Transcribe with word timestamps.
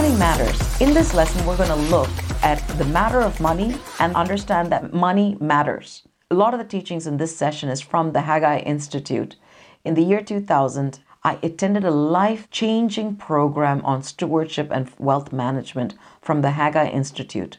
Money 0.00 0.16
matters. 0.16 0.80
In 0.80 0.94
this 0.94 1.12
lesson, 1.12 1.44
we're 1.44 1.58
going 1.58 1.68
to 1.68 1.90
look 1.94 2.08
at 2.42 2.66
the 2.78 2.86
matter 2.86 3.20
of 3.20 3.38
money 3.38 3.76
and 3.98 4.16
understand 4.16 4.72
that 4.72 4.94
money 4.94 5.36
matters. 5.42 6.08
A 6.30 6.34
lot 6.34 6.54
of 6.54 6.58
the 6.58 6.64
teachings 6.64 7.06
in 7.06 7.18
this 7.18 7.36
session 7.36 7.68
is 7.68 7.82
from 7.82 8.12
the 8.12 8.22
Haggai 8.22 8.60
Institute. 8.60 9.36
In 9.84 9.92
the 9.92 10.02
year 10.02 10.22
2000, 10.22 11.00
I 11.22 11.38
attended 11.42 11.84
a 11.84 11.90
life 11.90 12.48
changing 12.50 13.16
program 13.16 13.84
on 13.84 14.02
stewardship 14.02 14.70
and 14.70 14.90
wealth 14.98 15.34
management 15.34 15.96
from 16.22 16.40
the 16.40 16.52
Haggai 16.52 16.88
Institute. 16.88 17.58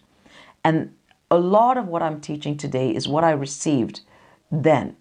And 0.64 0.96
a 1.30 1.38
lot 1.38 1.78
of 1.78 1.86
what 1.86 2.02
I'm 2.02 2.20
teaching 2.20 2.58
today 2.58 2.90
is 2.90 3.08
what 3.08 3.24
I 3.24 3.30
received 3.34 4.02
then. 4.52 4.96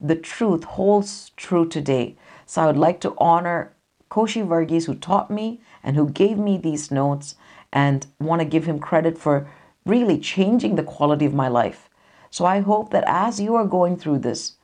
The 0.00 0.16
truth 0.16 0.64
holds 0.64 1.32
true 1.36 1.68
today. 1.68 2.16
So 2.46 2.62
I 2.62 2.66
would 2.66 2.78
like 2.78 3.02
to 3.02 3.14
honor 3.18 3.74
Koshi 4.10 4.46
Varghese, 4.46 4.86
who 4.86 4.94
taught 4.94 5.30
me 5.30 5.60
and 5.82 5.96
who 5.96 6.08
gave 6.08 6.38
me 6.38 6.58
these 6.58 6.90
notes, 6.90 7.34
and 7.72 8.06
want 8.18 8.40
to 8.40 8.46
give 8.46 8.64
him 8.64 8.78
credit 8.78 9.18
for 9.18 9.48
really 9.84 10.18
changing 10.18 10.76
the 10.76 10.82
quality 10.82 11.26
of 11.26 11.34
my 11.34 11.48
life. 11.48 11.88
So 12.30 12.44
I 12.44 12.60
hope 12.60 12.90
that 12.90 13.04
as 13.06 13.40
you 13.40 13.54
are 13.56 13.66
going 13.66 13.96
through 13.96 14.20
this, 14.20 14.54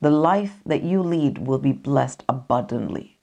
the 0.00 0.10
life 0.10 0.60
that 0.66 0.82
you 0.82 1.02
lead 1.02 1.38
will 1.38 1.58
be 1.58 1.72
blessed 1.72 2.22
abundantly. 2.28 3.18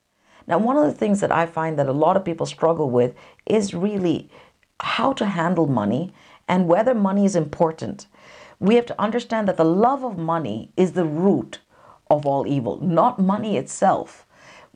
Now, 0.48 0.58
one 0.58 0.78
of 0.78 0.86
the 0.86 0.94
things 0.94 1.22
that 1.22 1.32
I 1.32 1.46
find 1.46 1.80
that 1.80 1.88
a 1.88 1.94
lot 1.94 2.18
of 2.18 2.26
people 2.26 2.46
struggle 2.46 2.90
with 2.90 3.16
is 3.46 3.74
really 3.74 4.30
how 4.80 5.14
to 5.14 5.26
handle 5.26 5.68
money 5.68 6.14
and 6.48 6.68
whether 6.68 6.94
money 6.94 7.26
is 7.26 7.36
important. 7.36 8.08
We 8.60 8.76
have 8.76 8.86
to 8.88 9.02
understand 9.02 9.48
that 9.48 9.58
the 9.58 9.66
love 9.66 10.04
of 10.04 10.18
money 10.18 10.72
is 10.78 10.92
the 10.92 11.06
root 11.06 11.60
of 12.10 12.26
all 12.26 12.46
evil, 12.46 12.80
not 12.82 13.20
money 13.20 13.58
itself. 13.58 14.26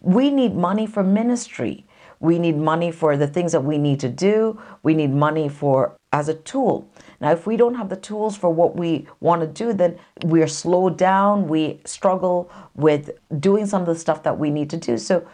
We 0.02 0.32
need 0.32 0.56
money 0.56 0.86
for 0.86 1.04
ministry. 1.04 1.86
We 2.20 2.38
need 2.38 2.58
money 2.58 2.92
for 2.92 3.16
the 3.16 3.28
things 3.28 3.54
that 3.54 3.64
we 3.64 3.78
need 3.78 4.00
to 4.02 4.10
do. 4.10 4.60
We 4.84 4.94
need 4.94 5.14
money 5.14 5.48
for 5.48 5.96
as 6.12 6.28
a 6.28 6.34
tool. 6.34 6.90
Now, 7.22 7.32
if 7.32 7.46
we 7.46 7.56
don't 7.56 7.76
have 7.76 7.90
the 7.90 7.96
tools 7.96 8.36
for 8.36 8.50
what 8.50 8.76
we 8.76 9.08
want 9.20 9.42
to 9.42 9.48
do, 9.48 9.74
then 9.74 9.98
we're 10.24 10.48
slowed 10.48 10.98
down. 10.98 11.48
We 11.48 11.82
struggle 11.86 12.52
with 12.76 13.12
doing 13.40 13.66
some 13.66 13.82
of 13.82 13.88
the 13.88 13.96
stuff 13.96 14.24
that 14.24 14.38
we 14.38 14.50
need 14.50 14.70
to 14.72 14.78
do. 14.78 14.98
So, 14.98 15.26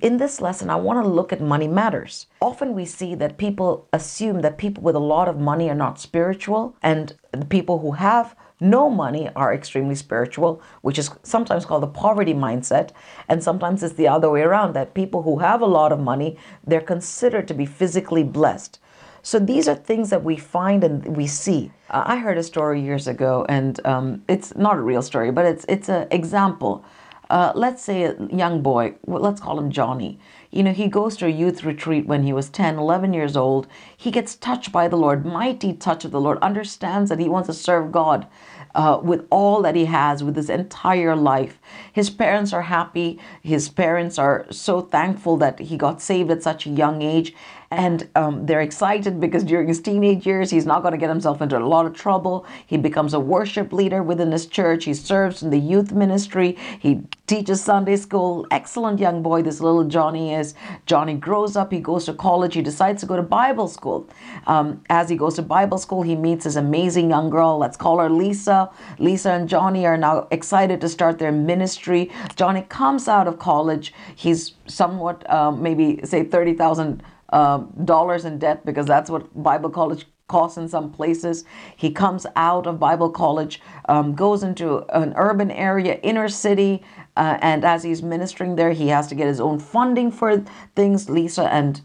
in 0.00 0.16
this 0.16 0.40
lesson, 0.40 0.70
I 0.70 0.76
want 0.76 1.04
to 1.04 1.08
look 1.08 1.30
at 1.32 1.42
money 1.42 1.68
matters. 1.68 2.26
Often 2.40 2.74
we 2.74 2.86
see 2.86 3.14
that 3.16 3.36
people 3.36 3.86
assume 3.92 4.40
that 4.40 4.56
people 4.56 4.82
with 4.82 4.96
a 4.96 5.00
lot 5.00 5.28
of 5.28 5.38
money 5.38 5.68
are 5.68 5.74
not 5.74 6.00
spiritual, 6.00 6.74
and 6.82 7.14
the 7.32 7.44
people 7.44 7.78
who 7.80 7.92
have 7.92 8.34
no 8.60 8.88
money 8.88 9.28
are 9.34 9.52
extremely 9.52 9.94
spiritual, 9.94 10.62
which 10.82 10.98
is 10.98 11.10
sometimes 11.22 11.64
called 11.64 11.82
the 11.82 11.88
poverty 11.88 12.34
mindset. 12.34 12.90
And 13.28 13.42
sometimes 13.42 13.82
it's 13.82 13.94
the 13.94 14.08
other 14.08 14.30
way 14.30 14.42
around 14.42 14.74
that 14.74 14.94
people 14.94 15.22
who 15.22 15.38
have 15.38 15.60
a 15.60 15.66
lot 15.66 15.92
of 15.92 16.00
money, 16.00 16.36
they're 16.66 16.80
considered 16.80 17.48
to 17.48 17.54
be 17.54 17.66
physically 17.66 18.22
blessed. 18.22 18.78
So 19.22 19.38
these 19.38 19.68
are 19.68 19.74
things 19.74 20.10
that 20.10 20.22
we 20.22 20.36
find 20.36 20.84
and 20.84 21.16
we 21.16 21.26
see. 21.26 21.72
Uh, 21.90 22.02
I 22.06 22.16
heard 22.16 22.36
a 22.36 22.42
story 22.42 22.80
years 22.80 23.08
ago, 23.08 23.46
and 23.48 23.84
um, 23.86 24.22
it's 24.28 24.54
not 24.54 24.76
a 24.76 24.82
real 24.82 25.02
story, 25.02 25.30
but 25.32 25.46
it's 25.46 25.64
it's 25.66 25.88
an 25.88 26.06
example 26.10 26.84
uh, 27.30 27.52
let's 27.54 27.82
say 27.82 28.04
a 28.04 28.16
young 28.26 28.62
boy, 28.62 28.94
let's 29.06 29.40
call 29.40 29.58
him 29.58 29.70
Johnny. 29.70 30.18
You 30.54 30.62
know, 30.62 30.72
he 30.72 30.86
goes 30.86 31.16
to 31.16 31.26
a 31.26 31.30
youth 31.30 31.64
retreat 31.64 32.06
when 32.06 32.22
he 32.22 32.32
was 32.32 32.48
10, 32.48 32.78
11 32.78 33.12
years 33.12 33.36
old. 33.36 33.66
He 33.96 34.12
gets 34.12 34.36
touched 34.36 34.70
by 34.70 34.86
the 34.86 34.96
Lord, 34.96 35.26
mighty 35.26 35.72
touch 35.72 36.04
of 36.04 36.12
the 36.12 36.20
Lord, 36.20 36.38
understands 36.38 37.10
that 37.10 37.18
he 37.18 37.28
wants 37.28 37.48
to 37.48 37.52
serve 37.52 37.90
God 37.90 38.28
uh, 38.72 39.00
with 39.02 39.26
all 39.30 39.62
that 39.62 39.74
he 39.74 39.86
has, 39.86 40.22
with 40.22 40.36
his 40.36 40.48
entire 40.48 41.16
life. 41.16 41.58
His 41.92 42.08
parents 42.08 42.52
are 42.52 42.62
happy. 42.62 43.18
His 43.42 43.68
parents 43.68 44.16
are 44.16 44.46
so 44.52 44.80
thankful 44.80 45.36
that 45.38 45.58
he 45.58 45.76
got 45.76 46.00
saved 46.00 46.30
at 46.30 46.44
such 46.44 46.66
a 46.66 46.70
young 46.70 47.02
age. 47.02 47.34
And 47.74 48.08
um, 48.14 48.46
they're 48.46 48.60
excited 48.60 49.18
because 49.18 49.42
during 49.42 49.66
his 49.66 49.80
teenage 49.80 50.24
years, 50.24 50.48
he's 50.48 50.64
not 50.64 50.82
going 50.82 50.92
to 50.92 50.98
get 50.98 51.08
himself 51.08 51.42
into 51.42 51.58
a 51.58 51.66
lot 51.66 51.86
of 51.86 51.92
trouble. 51.92 52.46
He 52.66 52.76
becomes 52.76 53.14
a 53.14 53.20
worship 53.20 53.72
leader 53.72 54.00
within 54.00 54.30
his 54.30 54.46
church. 54.46 54.84
He 54.84 54.94
serves 54.94 55.42
in 55.42 55.50
the 55.50 55.58
youth 55.58 55.90
ministry. 55.90 56.56
He 56.78 57.02
teaches 57.26 57.64
Sunday 57.64 57.96
school. 57.96 58.46
Excellent 58.52 59.00
young 59.00 59.24
boy, 59.24 59.42
this 59.42 59.60
little 59.60 59.82
Johnny 59.82 60.34
is. 60.34 60.54
Johnny 60.86 61.14
grows 61.14 61.56
up. 61.56 61.72
He 61.72 61.80
goes 61.80 62.04
to 62.04 62.14
college. 62.14 62.54
He 62.54 62.62
decides 62.62 63.00
to 63.00 63.06
go 63.06 63.16
to 63.16 63.22
Bible 63.22 63.66
school. 63.66 64.08
Um, 64.46 64.80
as 64.88 65.08
he 65.08 65.16
goes 65.16 65.34
to 65.34 65.42
Bible 65.42 65.78
school, 65.78 66.02
he 66.02 66.14
meets 66.14 66.44
this 66.44 66.54
amazing 66.54 67.10
young 67.10 67.28
girl. 67.28 67.58
Let's 67.58 67.76
call 67.76 67.98
her 67.98 68.08
Lisa. 68.08 68.70
Lisa 69.00 69.32
and 69.32 69.48
Johnny 69.48 69.84
are 69.84 69.96
now 69.96 70.28
excited 70.30 70.80
to 70.80 70.88
start 70.88 71.18
their 71.18 71.32
ministry. 71.32 72.12
Johnny 72.36 72.62
comes 72.62 73.08
out 73.08 73.26
of 73.26 73.40
college. 73.40 73.92
He's 74.14 74.52
somewhat, 74.66 75.28
uh, 75.28 75.50
maybe 75.50 76.00
say, 76.04 76.22
30,000 76.22 77.02
uh, 77.34 77.58
dollars 77.84 78.24
in 78.24 78.38
debt 78.38 78.64
because 78.64 78.86
that's 78.86 79.10
what 79.10 79.42
Bible 79.42 79.68
college 79.68 80.06
costs 80.28 80.56
in 80.56 80.68
some 80.68 80.90
places. 80.90 81.44
He 81.76 81.90
comes 81.90 82.26
out 82.36 82.66
of 82.66 82.78
Bible 82.78 83.10
college, 83.10 83.60
um, 83.88 84.14
goes 84.14 84.42
into 84.44 84.84
an 84.96 85.12
urban 85.16 85.50
area, 85.50 85.98
inner 86.02 86.28
city, 86.28 86.82
uh, 87.16 87.36
and 87.42 87.64
as 87.64 87.82
he's 87.82 88.02
ministering 88.02 88.54
there, 88.54 88.70
he 88.70 88.88
has 88.88 89.08
to 89.08 89.16
get 89.16 89.26
his 89.26 89.40
own 89.40 89.58
funding 89.58 90.12
for 90.12 90.44
things. 90.76 91.10
Lisa 91.10 91.52
and 91.52 91.80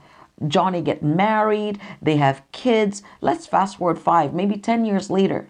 Johnny 0.47 0.81
get 0.81 1.01
married, 1.03 1.79
they 2.01 2.17
have 2.17 2.43
kids. 2.51 3.01
Let's 3.19 3.47
fast 3.47 3.77
forward 3.77 3.99
five, 3.99 4.33
maybe 4.33 4.55
10 4.55 4.85
years 4.85 5.09
later. 5.09 5.49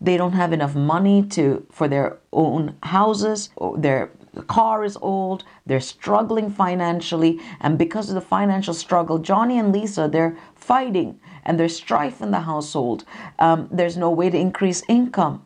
They 0.00 0.16
don't 0.16 0.32
have 0.32 0.52
enough 0.52 0.76
money 0.76 1.24
to 1.30 1.66
for 1.72 1.88
their 1.88 2.18
own 2.32 2.76
houses, 2.84 3.50
their 3.76 4.12
the 4.17 4.17
car 4.48 4.84
is 4.84 4.96
old, 5.00 5.44
they're 5.66 5.80
struggling 5.80 6.50
financially, 6.50 7.38
and 7.60 7.78
because 7.78 8.08
of 8.08 8.14
the 8.14 8.20
financial 8.20 8.74
struggle, 8.74 9.18
Johnny 9.18 9.58
and 9.58 9.72
Lisa, 9.72 10.08
they're 10.10 10.36
fighting 10.54 11.20
and 11.44 11.58
there's 11.58 11.76
strife 11.76 12.20
in 12.20 12.30
the 12.30 12.40
household. 12.40 13.04
Um, 13.38 13.68
there's 13.70 13.96
no 13.96 14.10
way 14.10 14.30
to 14.30 14.38
increase 14.38 14.82
income. 14.88 15.44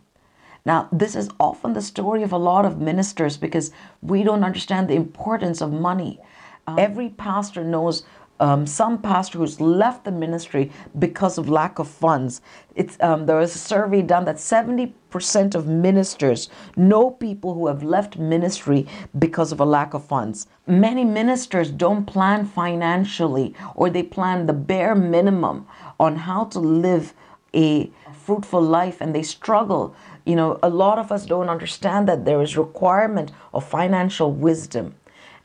Now, 0.64 0.88
this 0.92 1.16
is 1.16 1.28
often 1.38 1.72
the 1.72 1.82
story 1.82 2.22
of 2.22 2.32
a 2.32 2.38
lot 2.38 2.64
of 2.64 2.80
ministers 2.80 3.36
because 3.36 3.72
we 4.00 4.22
don't 4.22 4.44
understand 4.44 4.88
the 4.88 4.94
importance 4.94 5.60
of 5.60 5.72
money. 5.72 6.20
Um, 6.66 6.78
Every 6.78 7.08
pastor 7.08 7.64
knows 7.64 8.04
um, 8.42 8.66
some 8.66 9.00
pastor 9.00 9.38
who's 9.38 9.60
left 9.60 10.04
the 10.04 10.10
ministry 10.10 10.72
because 10.98 11.38
of 11.38 11.48
lack 11.48 11.78
of 11.78 11.86
funds. 11.86 12.40
It's 12.74 12.98
um, 13.00 13.26
there 13.26 13.36
was 13.36 13.54
a 13.54 13.58
survey 13.58 14.02
done 14.02 14.24
that 14.24 14.36
70% 14.36 15.54
of 15.54 15.68
ministers 15.68 16.50
know 16.74 17.12
people 17.12 17.54
who 17.54 17.68
have 17.68 17.84
left 17.84 18.18
ministry 18.18 18.88
because 19.16 19.52
of 19.52 19.60
a 19.60 19.64
lack 19.64 19.94
of 19.94 20.04
funds. 20.04 20.48
Many 20.66 21.04
ministers 21.04 21.70
don't 21.70 22.04
plan 22.04 22.44
financially 22.44 23.54
or 23.76 23.88
they 23.88 24.02
plan 24.02 24.46
the 24.46 24.52
bare 24.52 24.96
minimum 24.96 25.68
on 26.00 26.16
how 26.16 26.46
to 26.46 26.58
live 26.58 27.14
a 27.54 27.92
fruitful 28.24 28.60
life 28.60 29.00
and 29.00 29.14
they 29.14 29.22
struggle. 29.22 29.94
You 30.24 30.34
know, 30.34 30.58
a 30.64 30.68
lot 30.68 30.98
of 30.98 31.12
us 31.12 31.26
don't 31.26 31.48
understand 31.48 32.08
that 32.08 32.24
there 32.24 32.42
is 32.42 32.56
requirement 32.56 33.30
of 33.54 33.64
financial 33.64 34.32
wisdom. 34.32 34.96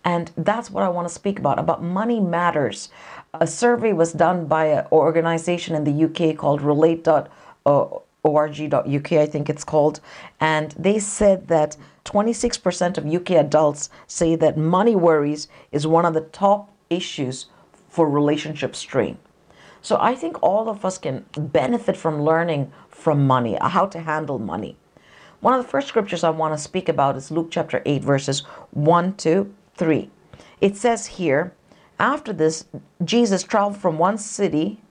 And 0.07 0.31
that's 0.38 0.72
what 0.72 0.85
I 0.85 0.90
want 0.90 1.09
to 1.09 1.13
speak 1.13 1.38
about 1.38 1.59
about 1.59 1.84
money 1.84 2.22
matters. 2.22 2.88
A 3.34 3.45
survey 3.45 3.91
was 3.91 4.13
done 4.13 4.47
by 4.47 4.68
an 4.68 4.88
organization 4.90 5.75
in 5.75 5.84
the 5.84 6.06
UK 6.06 6.38
called 6.38 6.62
relate.org.uk, 6.62 9.12
I 9.12 9.25
think 9.25 9.50
it's 9.50 9.66
called. 9.66 10.00
And 10.40 10.72
they 10.79 11.00
said 11.00 11.50
that 11.50 11.75
26% 12.06 12.97
of 12.97 13.06
UK 13.06 13.31
adults 13.31 13.90
say 14.07 14.38
that 14.38 14.57
money 14.57 14.95
worries 14.95 15.50
is 15.73 15.85
one 15.85 16.06
of 16.06 16.13
the 16.13 16.22
top 16.22 16.72
issues 16.89 17.47
for 17.89 18.09
relationship 18.09 18.78
strain. 18.78 19.18
So 19.81 19.97
I 20.00 20.16
think 20.16 20.41
all 20.41 20.69
of 20.69 20.85
us 20.85 20.97
can 20.97 21.25
benefit 21.38 21.97
from 21.97 22.22
learning 22.22 22.72
from 22.88 23.28
money, 23.28 23.57
how 23.59 23.88
to 23.88 24.00
handle 24.00 24.39
money. 24.39 24.78
One 25.41 25.53
of 25.53 25.62
the 25.62 25.69
first 25.69 25.89
scriptures 25.89 26.24
I 26.24 26.29
want 26.29 26.53
to 26.53 26.57
speak 26.57 26.88
about 26.88 27.18
is 27.18 27.29
Luke 27.29 27.50
chapter 27.51 27.81
8, 27.85 28.06
verses 28.06 28.39
1 28.72 29.16
to 29.16 29.53
3. 29.77 30.09
It 30.59 30.75
says 30.75 31.06
here, 31.06 31.53
after 32.00 32.33
this, 32.33 32.65
Jesus 33.03 33.44
traveled 33.44 33.77
from 33.77 33.97
one 33.97 34.18
city 34.18 34.81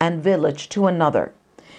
and 0.00 0.22
village 0.22 0.68
to 0.70 0.86
another. 0.86 1.32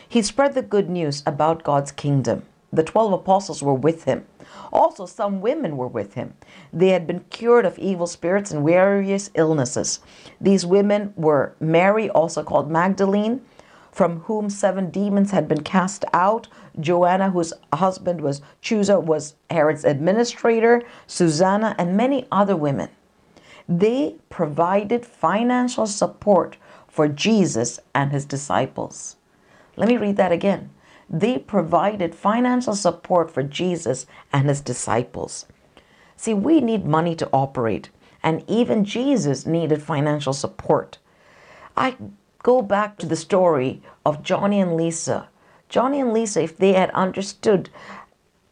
He 0.07 0.21
spread 0.21 0.53
the 0.53 0.62
good 0.62 0.89
news 0.89 1.24
about 1.25 1.63
God's 1.63 1.92
kingdom. 1.92 2.44
The 2.71 2.83
12 2.83 3.13
apostles 3.13 3.63
were 3.63 3.74
with 3.74 4.03
him. 4.03 4.25
Also, 4.71 5.06
some 5.06 5.42
women 5.42 5.77
were 5.77 5.88
with 5.88 6.13
him. 6.13 6.33
They 6.74 6.89
had 6.89 7.07
been 7.07 7.21
cured 7.30 7.65
of 7.65 7.80
evil 7.80 8.07
spirits 8.07 8.51
and 8.51 8.65
various 8.65 9.30
illnesses. 9.33 10.00
These 10.42 10.65
women 10.65 11.13
were 11.15 11.56
Mary, 11.59 12.09
also 12.09 12.44
called 12.44 12.69
Magdalene, 12.69 13.42
from 13.95 14.19
whom 14.24 14.50
seven 14.50 14.89
demons 14.89 15.31
had 15.31 15.47
been 15.47 15.63
cast 15.63 16.03
out, 16.12 16.50
Joanna, 16.77 17.30
whose 17.30 17.53
husband 17.71 18.19
was 18.19 18.42
Chuza, 18.62 19.01
was 19.01 19.36
Herod's 19.50 19.86
administrator, 19.86 20.83
Susanna, 21.07 21.77
and 21.80 21.95
many 21.95 22.27
other 22.30 22.57
women. 22.57 22.89
They 23.69 24.18
provided 24.30 25.06
financial 25.06 25.88
support 25.88 26.57
for 26.89 27.07
Jesus 27.07 27.80
and 27.94 28.12
his 28.12 28.25
disciples. 28.25 29.15
Let 29.77 29.88
me 29.88 29.95
read 29.95 30.18
that 30.18 30.33
again. 30.33 30.71
They 31.09 31.38
provided 31.38 32.13
financial 32.13 32.75
support 32.75 33.31
for 33.31 33.44
Jesus 33.44 34.07
and 34.33 34.50
his 34.50 34.59
disciples. 34.59 35.45
See, 36.18 36.33
we 36.33 36.59
need 36.59 36.86
money 36.86 37.15
to 37.15 37.30
operate, 37.31 37.92
and 38.21 38.44
even 38.50 38.83
Jesus 38.83 39.45
needed 39.45 39.81
financial 39.81 40.33
support. 40.33 40.97
I 41.77 41.95
go 42.45 42.62
back 42.62 42.95
to 42.95 43.07
the 43.07 43.15
story 43.15 43.81
of 44.06 44.21
Johnny 44.21 44.59
and 44.62 44.77
Lisa. 44.77 45.30
Johnny 45.68 46.00
and 46.00 46.13
Lisa, 46.13 46.44
if 46.44 46.56
they 46.56 46.74
had 46.74 46.92
understood 46.92 47.71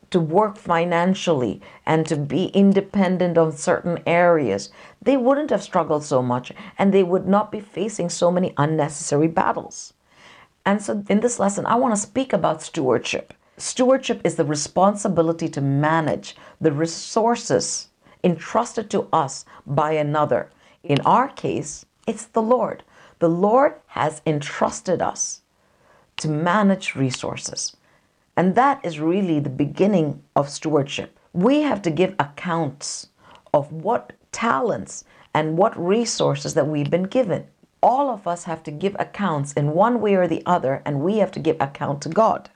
to 0.10 0.20
work 0.20 0.58
financially 0.58 1.62
and 1.86 2.04
to 2.08 2.16
be 2.16 2.46
independent 2.56 3.38
on 3.38 3.52
certain 3.52 4.00
areas, 4.08 4.72
they 5.00 5.16
wouldn't 5.16 5.52
have 5.52 5.62
struggled 5.62 6.04
so 6.04 6.24
much 6.24 6.52
and 6.80 6.92
they 6.92 7.04
would 7.04 7.28
not 7.28 7.52
be 7.52 7.60
facing 7.60 8.10
so 8.10 8.32
many 8.32 8.52
unnecessary 8.58 9.28
battles. 9.28 9.94
And 10.66 10.82
so, 10.82 11.04
in 11.08 11.20
this 11.20 11.38
lesson, 11.38 11.68
I 11.68 11.76
want 11.76 11.94
to 11.94 12.02
speak 12.02 12.34
about 12.34 12.64
stewardship. 12.64 13.32
Stewardship 13.58 14.22
is 14.24 14.38
the 14.38 14.46
responsibility 14.46 15.48
to 15.50 15.62
manage 15.62 16.36
the 16.60 16.72
resources 16.72 17.90
entrusted 18.24 18.90
to 18.90 19.08
us 19.14 19.46
by 19.68 19.92
another. 19.92 20.50
In 20.82 21.00
our 21.02 21.28
case, 21.28 21.86
it's 22.08 22.26
the 22.26 22.42
Lord. 22.42 22.84
The 23.24 23.30
Lord 23.30 23.76
has 23.88 24.22
entrusted 24.26 25.02
us 25.02 25.44
to 26.18 26.28
manage 26.28 26.94
resources. 26.94 27.74
And 28.36 28.54
that 28.56 28.84
is 28.84 29.00
really 29.00 29.40
the 29.40 29.50
beginning 29.50 30.22
of 30.36 30.50
stewardship. 30.50 31.18
We 31.32 31.62
have 31.62 31.82
to 31.84 31.90
give 31.90 32.16
accounts 32.20 33.08
of 33.54 33.72
what 33.72 34.12
talents 34.34 35.06
and 35.34 35.58
what 35.58 35.74
resources 35.80 36.54
that 36.56 36.68
we've 36.68 36.90
been 36.90 37.04
given. 37.04 37.48
All 37.82 38.10
of 38.10 38.28
us 38.28 38.44
have 38.44 38.62
to 38.64 38.72
give 38.72 38.94
accounts 39.00 39.54
in 39.54 39.72
one 39.72 40.02
way 40.02 40.16
or 40.16 40.28
the 40.28 40.44
other, 40.46 40.82
and 40.86 41.00
we 41.00 41.20
have 41.20 41.32
to 41.32 41.40
give 41.40 41.56
account 41.62 42.02
to 42.02 42.10
God. 42.10 42.50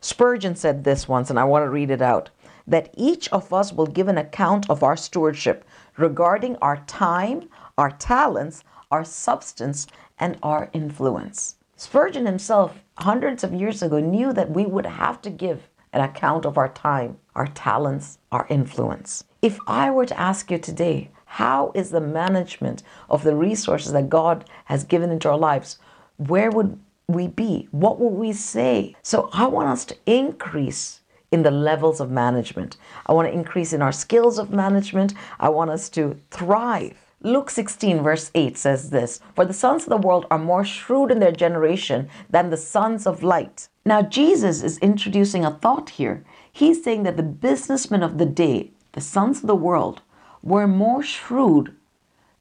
Spurgeon 0.00 0.56
said 0.56 0.84
this 0.84 1.06
once, 1.06 1.28
and 1.28 1.38
I 1.38 1.44
want 1.44 1.66
to 1.66 1.68
read 1.68 1.90
it 1.90 2.00
out 2.00 2.30
that 2.66 2.94
each 2.96 3.28
of 3.28 3.52
us 3.52 3.74
will 3.74 3.86
give 3.86 4.08
an 4.08 4.16
account 4.16 4.70
of 4.70 4.82
our 4.82 4.96
stewardship 4.96 5.66
regarding 5.98 6.56
our 6.56 6.78
time, 6.86 7.50
our 7.76 7.90
talents, 7.90 8.64
our 8.90 9.04
substance, 9.04 9.86
and 10.18 10.38
our 10.42 10.70
influence. 10.72 11.56
Spurgeon 11.76 12.26
himself, 12.26 12.78
hundreds 12.98 13.44
of 13.44 13.52
years 13.52 13.82
ago, 13.82 13.98
knew 14.00 14.32
that 14.32 14.50
we 14.50 14.64
would 14.64 14.86
have 14.86 15.20
to 15.22 15.30
give 15.30 15.68
an 15.92 16.00
account 16.00 16.46
of 16.46 16.56
our 16.56 16.68
time, 16.68 17.18
our 17.34 17.46
talents, 17.48 18.18
our 18.32 18.46
influence. 18.48 19.24
If 19.42 19.58
I 19.66 19.90
were 19.90 20.06
to 20.06 20.18
ask 20.18 20.50
you 20.50 20.58
today, 20.58 21.10
how 21.24 21.72
is 21.74 21.90
the 21.90 22.00
management 22.00 22.82
of 23.10 23.24
the 23.24 23.34
resources 23.34 23.92
that 23.92 24.08
God 24.08 24.48
has 24.66 24.84
given 24.84 25.10
into 25.10 25.28
our 25.28 25.36
lives? 25.36 25.78
Where 26.16 26.50
would 26.50 26.78
we 27.08 27.28
be? 27.28 27.68
What 27.70 28.00
would 28.00 28.14
we 28.14 28.32
say? 28.32 28.96
So 29.02 29.28
I 29.32 29.46
want 29.46 29.68
us 29.68 29.84
to 29.86 29.96
increase 30.06 31.00
in 31.30 31.42
the 31.42 31.50
levels 31.50 32.00
of 32.00 32.10
management. 32.10 32.76
I 33.06 33.12
want 33.12 33.28
to 33.28 33.34
increase 33.34 33.72
in 33.72 33.82
our 33.82 33.92
skills 33.92 34.38
of 34.38 34.50
management. 34.50 35.12
I 35.38 35.50
want 35.50 35.70
us 35.70 35.88
to 35.90 36.18
thrive 36.30 36.96
Luke 37.26 37.50
16, 37.50 38.04
verse 38.04 38.30
8 38.36 38.56
says 38.56 38.90
this 38.90 39.18
For 39.34 39.44
the 39.44 39.52
sons 39.52 39.82
of 39.82 39.88
the 39.88 39.96
world 39.96 40.26
are 40.30 40.38
more 40.38 40.64
shrewd 40.64 41.10
in 41.10 41.18
their 41.18 41.32
generation 41.32 42.08
than 42.30 42.50
the 42.50 42.56
sons 42.56 43.04
of 43.04 43.24
light. 43.24 43.68
Now, 43.84 44.00
Jesus 44.00 44.62
is 44.62 44.78
introducing 44.78 45.44
a 45.44 45.50
thought 45.50 45.90
here. 45.90 46.24
He's 46.52 46.84
saying 46.84 47.02
that 47.02 47.16
the 47.16 47.24
businessmen 47.24 48.04
of 48.04 48.18
the 48.18 48.26
day, 48.26 48.70
the 48.92 49.00
sons 49.00 49.40
of 49.40 49.48
the 49.48 49.56
world, 49.56 50.02
were 50.40 50.68
more 50.68 51.02
shrewd 51.02 51.74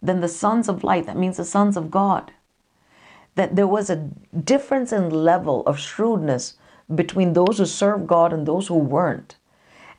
than 0.03 0.21
the 0.21 0.27
sons 0.27 0.69
of 0.69 0.83
light. 0.83 1.07
That 1.07 1.17
means 1.17 1.37
the 1.37 1.45
sons 1.45 1.75
of 1.77 1.89
God. 1.89 2.31
That 3.33 3.55
there 3.55 3.65
was 3.65 3.89
a 3.89 4.11
difference 4.39 4.93
in 4.93 5.09
level 5.09 5.65
of 5.65 5.79
shrewdness 5.79 6.57
between 6.93 7.33
those 7.33 7.57
who 7.57 7.65
served 7.65 8.05
God 8.05 8.31
and 8.31 8.45
those 8.45 8.67
who 8.67 8.77
weren't. 8.77 9.35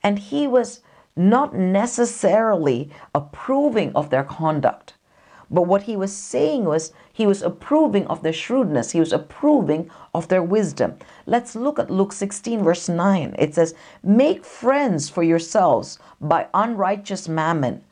And 0.05 0.21
he 0.21 0.47
was 0.47 0.81
not 1.17 1.55
necessarily 1.55 2.91
approving 3.15 3.95
of 3.95 4.11
their 4.11 4.25
conduct. 4.25 4.95
But 5.51 5.63
what 5.63 5.83
he 5.83 5.97
was 5.97 6.15
saying 6.15 6.65
was 6.65 6.93
he 7.13 7.27
was 7.27 7.43
approving 7.43 8.07
of 8.09 8.23
their 8.23 8.33
shrewdness, 8.33 8.91
he 8.91 9.01
was 9.01 9.13
approving 9.13 9.91
of 10.15 10.29
their 10.29 10.43
wisdom. 10.43 10.99
Let's 11.25 11.55
look 11.55 11.79
at 11.79 11.91
Luke 11.91 12.13
16, 12.13 12.63
verse 12.63 12.89
9. 12.89 13.37
It 13.39 13.55
says, 13.55 13.75
Make 14.03 14.45
friends 14.45 15.09
for 15.09 15.23
yourselves 15.23 15.99
by 16.21 16.49
unrighteous 16.53 17.29
mammon, 17.29 17.85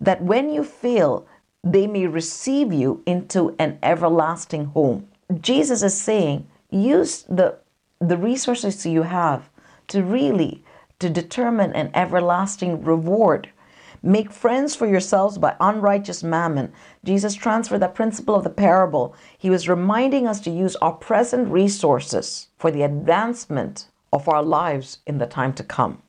that 0.00 0.22
when 0.22 0.50
you 0.50 0.62
fail, 0.62 1.26
they 1.64 1.86
may 1.86 2.06
receive 2.06 2.72
you 2.72 3.02
into 3.06 3.54
an 3.58 3.78
everlasting 3.82 4.66
home. 4.66 5.08
Jesus 5.40 5.82
is 5.82 5.98
saying, 5.98 6.46
use 6.70 7.22
the, 7.24 7.58
the 7.98 8.16
resources 8.16 8.84
you 8.86 9.02
have 9.02 9.48
to 9.88 10.02
really 10.02 10.64
to 11.00 11.10
determine 11.10 11.72
an 11.72 11.90
everlasting 11.94 12.84
reward. 12.84 13.50
Make 14.02 14.32
friends 14.32 14.74
for 14.74 14.86
yourselves 14.86 15.36
by 15.36 15.56
unrighteous 15.60 16.22
mammon. 16.22 16.72
Jesus 17.04 17.34
transferred 17.34 17.80
the 17.80 17.88
principle 17.88 18.34
of 18.34 18.44
the 18.44 18.50
parable. 18.50 19.14
He 19.36 19.50
was 19.50 19.68
reminding 19.68 20.26
us 20.26 20.40
to 20.40 20.50
use 20.50 20.76
our 20.76 20.92
present 20.92 21.48
resources 21.48 22.48
for 22.56 22.70
the 22.70 22.82
advancement 22.82 23.88
of 24.12 24.28
our 24.28 24.42
lives 24.42 24.98
in 25.06 25.18
the 25.18 25.26
time 25.26 25.52
to 25.54 25.64
come. 25.64 26.02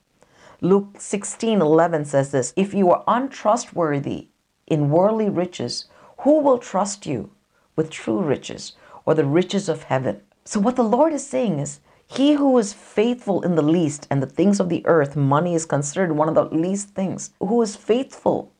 Luke 0.62 0.96
16 1.00 1.60
11 1.62 2.06
says 2.06 2.32
this 2.32 2.54
If 2.56 2.74
you 2.74 2.92
are 2.92 3.04
untrustworthy 3.08 4.28
in 4.68 4.90
worldly 4.90 5.30
riches, 5.30 5.86
who 6.20 6.40
will 6.40 6.60
trust 6.60 7.06
you 7.06 7.32
with 7.76 7.90
true 7.90 8.22
riches 8.22 8.74
or 9.06 9.16
the 9.16 9.26
riches 9.26 9.68
of 9.68 9.84
heaven? 9.84 10.22
So, 10.46 10.60
what 10.60 10.76
the 10.76 10.84
Lord 10.84 11.14
is 11.14 11.28
saying 11.28 11.60
is, 11.60 11.80
he 12.14 12.34
who 12.34 12.58
is 12.58 12.74
faithful 12.74 13.42
in 13.42 13.56
the 13.56 13.62
least 13.62 14.06
and 14.10 14.22
the 14.22 14.28
things 14.28 14.60
of 14.60 14.68
the 14.68 14.86
earth, 14.86 15.16
money 15.16 15.56
is 15.56 15.66
considered 15.66 16.12
one 16.12 16.28
of 16.28 16.36
the 16.36 16.44
least 16.44 16.90
things. 16.90 17.32
Who 17.40 17.62
is 17.62 17.78
faithful 17.78 18.52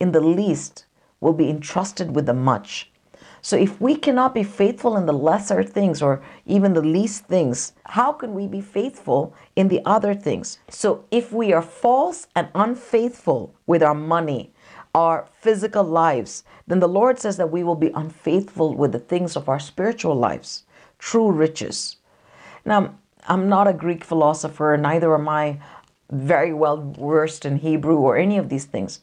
in 0.00 0.10
the 0.10 0.20
least 0.20 0.86
will 1.20 1.32
be 1.32 1.48
entrusted 1.48 2.16
with 2.16 2.26
the 2.26 2.34
much. 2.34 2.90
So 3.42 3.56
if 3.56 3.80
we 3.80 3.94
cannot 3.94 4.34
be 4.34 4.42
faithful 4.42 4.96
in 4.96 5.06
the 5.06 5.12
lesser 5.12 5.62
things 5.62 6.02
or 6.02 6.20
even 6.46 6.72
the 6.72 6.82
least 6.82 7.26
things, 7.26 7.74
how 7.84 8.10
can 8.10 8.34
we 8.34 8.48
be 8.48 8.60
faithful 8.60 9.32
in 9.54 9.68
the 9.68 9.82
other 9.84 10.12
things? 10.12 10.58
So 10.68 11.04
if 11.12 11.32
we 11.32 11.52
are 11.52 11.62
false 11.62 12.26
and 12.34 12.48
unfaithful 12.56 13.54
with 13.68 13.84
our 13.84 13.94
money, 13.94 14.52
our 14.96 15.28
physical 15.40 15.84
lives, 15.84 16.42
then 16.66 16.80
the 16.80 16.88
Lord 16.88 17.20
says 17.20 17.36
that 17.36 17.52
we 17.52 17.62
will 17.62 17.76
be 17.76 17.92
unfaithful 17.94 18.74
with 18.74 18.90
the 18.90 18.98
things 18.98 19.36
of 19.36 19.48
our 19.48 19.60
spiritual 19.60 20.16
lives, 20.16 20.64
true 20.98 21.30
riches. 21.30 21.98
Now, 22.66 22.96
I'm 23.28 23.48
not 23.48 23.68
a 23.68 23.72
Greek 23.72 24.04
philosopher, 24.04 24.76
neither 24.76 25.14
am 25.14 25.28
I 25.28 25.60
very 26.10 26.52
well 26.52 26.94
versed 26.98 27.44
in 27.46 27.58
Hebrew 27.58 27.96
or 27.96 28.16
any 28.16 28.38
of 28.38 28.48
these 28.48 28.64
things. 28.64 29.00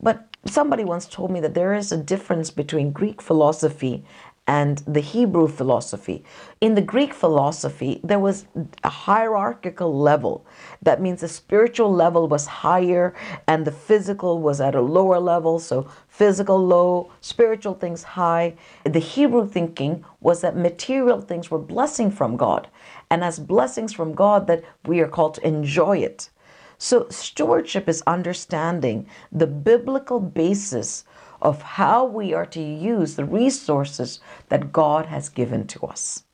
But 0.00 0.26
somebody 0.44 0.84
once 0.84 1.06
told 1.06 1.30
me 1.30 1.40
that 1.40 1.54
there 1.54 1.74
is 1.74 1.90
a 1.90 1.96
difference 1.96 2.50
between 2.50 2.92
Greek 2.92 3.22
philosophy 3.22 4.04
and 4.46 4.78
the 4.86 5.00
Hebrew 5.00 5.48
philosophy. 5.48 6.24
In 6.60 6.74
the 6.76 6.80
Greek 6.80 7.12
philosophy, 7.12 8.00
there 8.04 8.20
was 8.20 8.44
a 8.84 8.88
hierarchical 8.88 9.98
level. 9.98 10.46
That 10.82 11.00
means 11.00 11.20
the 11.20 11.28
spiritual 11.28 11.92
level 11.92 12.28
was 12.28 12.46
higher 12.46 13.12
and 13.48 13.64
the 13.64 13.72
physical 13.72 14.40
was 14.40 14.60
at 14.60 14.76
a 14.76 14.80
lower 14.80 15.18
level. 15.18 15.58
So, 15.58 15.88
physical 16.08 16.64
low, 16.64 17.10
spiritual 17.20 17.74
things 17.74 18.04
high. 18.04 18.54
The 18.84 19.00
Hebrew 19.00 19.48
thinking 19.48 20.04
was 20.20 20.42
that 20.42 20.56
material 20.56 21.20
things 21.20 21.50
were 21.50 21.58
blessing 21.58 22.10
from 22.10 22.36
God. 22.36 22.68
And 23.10 23.22
as 23.22 23.38
blessings 23.38 23.92
from 23.92 24.14
God, 24.14 24.46
that 24.46 24.64
we 24.84 25.00
are 25.00 25.08
called 25.08 25.34
to 25.34 25.46
enjoy 25.46 25.98
it. 25.98 26.30
So, 26.78 27.06
stewardship 27.08 27.88
is 27.88 28.02
understanding 28.06 29.06
the 29.32 29.46
biblical 29.46 30.20
basis 30.20 31.04
of 31.40 31.62
how 31.62 32.04
we 32.04 32.34
are 32.34 32.46
to 32.46 32.60
use 32.60 33.14
the 33.14 33.24
resources 33.24 34.20
that 34.48 34.72
God 34.72 35.06
has 35.06 35.28
given 35.28 35.66
to 35.68 35.86
us. 35.86 36.24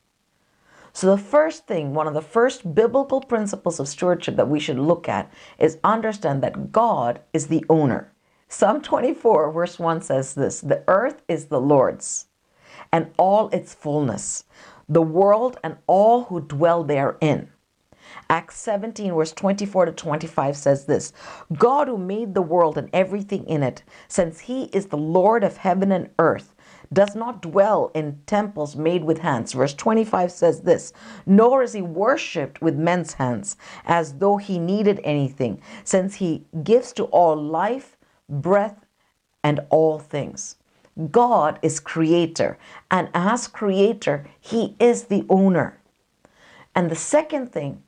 So, 0.92 1.06
the 1.06 1.22
first 1.22 1.66
thing, 1.66 1.94
one 1.94 2.08
of 2.08 2.14
the 2.14 2.20
first 2.20 2.74
biblical 2.74 3.20
principles 3.20 3.78
of 3.78 3.88
stewardship 3.88 4.36
that 4.36 4.48
we 4.48 4.60
should 4.60 4.78
look 4.78 5.08
at 5.08 5.32
is 5.58 5.78
understand 5.84 6.42
that 6.42 6.72
God 6.72 7.20
is 7.32 7.46
the 7.46 7.64
owner. 7.68 8.12
Psalm 8.48 8.82
24, 8.82 9.52
verse 9.52 9.78
1 9.78 10.02
says 10.02 10.34
this 10.34 10.60
The 10.60 10.84
earth 10.88 11.22
is 11.28 11.46
the 11.46 11.60
Lord's 11.60 12.26
and 12.92 13.10
all 13.16 13.48
its 13.48 13.72
fullness, 13.72 14.44
the 14.92 15.02
world 15.02 15.58
and 15.64 15.76
all 15.86 16.24
who 16.24 16.40
dwell 16.40 16.84
therein. 16.84 17.48
Acts 18.28 18.56
17, 18.58 19.14
verse 19.14 19.32
24 19.32 19.86
to 19.86 19.92
25 19.92 20.56
says 20.56 20.84
this 20.84 21.12
God 21.54 21.88
who 21.88 21.96
made 21.96 22.34
the 22.34 22.42
world 22.42 22.76
and 22.76 22.90
everything 22.92 23.44
in 23.44 23.62
it, 23.62 23.82
since 24.06 24.40
he 24.40 24.64
is 24.64 24.86
the 24.86 24.98
Lord 24.98 25.44
of 25.44 25.56
heaven 25.56 25.92
and 25.92 26.10
earth, 26.18 26.54
does 26.92 27.14
not 27.14 27.40
dwell 27.40 27.90
in 27.94 28.20
temples 28.26 28.76
made 28.76 29.04
with 29.04 29.18
hands. 29.18 29.54
Verse 29.54 29.72
25 29.72 30.30
says 30.30 30.60
this 30.60 30.92
Nor 31.24 31.62
is 31.62 31.72
he 31.72 31.82
worshipped 31.82 32.60
with 32.60 32.76
men's 32.76 33.14
hands, 33.14 33.56
as 33.86 34.14
though 34.18 34.36
he 34.36 34.58
needed 34.58 35.00
anything, 35.04 35.62
since 35.84 36.16
he 36.16 36.44
gives 36.62 36.92
to 36.94 37.04
all 37.04 37.36
life, 37.36 37.96
breath, 38.28 38.84
and 39.42 39.60
all 39.70 39.98
things. 39.98 40.56
God 41.10 41.58
is 41.62 41.80
creator, 41.80 42.58
and 42.90 43.08
as 43.14 43.48
creator, 43.48 44.26
he 44.40 44.76
is 44.78 45.04
the 45.04 45.24
owner. 45.28 45.78
And 46.74 46.90
the 46.90 46.96
second 46.96 47.52
thing 47.52 47.82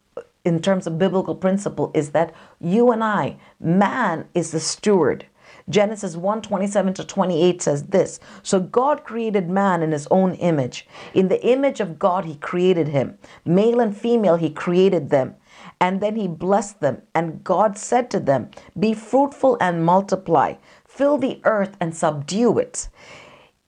in 0.44 0.60
terms 0.60 0.86
of 0.86 0.98
biblical 0.98 1.34
principle 1.34 1.90
is 1.94 2.10
that 2.10 2.34
you 2.60 2.90
and 2.90 3.02
I, 3.02 3.36
man 3.60 4.26
is 4.34 4.50
the 4.50 4.60
steward. 4.60 5.26
Genesis 5.68 6.14
1 6.16 6.42
27 6.42 6.92
to 6.94 7.04
28 7.04 7.62
says 7.62 7.84
this 7.84 8.20
So 8.42 8.60
God 8.60 9.04
created 9.04 9.48
man 9.48 9.82
in 9.82 9.92
his 9.92 10.06
own 10.10 10.34
image. 10.34 10.86
In 11.14 11.28
the 11.28 11.42
image 11.46 11.80
of 11.80 11.98
God, 11.98 12.24
he 12.26 12.36
created 12.36 12.88
him. 12.88 13.16
Male 13.44 13.80
and 13.80 13.96
female, 13.96 14.36
he 14.36 14.50
created 14.50 15.08
them. 15.08 15.36
And 15.80 16.00
then 16.00 16.16
he 16.16 16.28
blessed 16.28 16.80
them. 16.80 17.02
And 17.14 17.42
God 17.44 17.78
said 17.78 18.10
to 18.10 18.20
them, 18.20 18.50
Be 18.78 18.92
fruitful 18.92 19.56
and 19.60 19.84
multiply, 19.84 20.54
fill 20.94 21.18
the 21.18 21.40
earth 21.44 21.76
and 21.80 21.94
subdue 21.94 22.58
it 22.58 22.88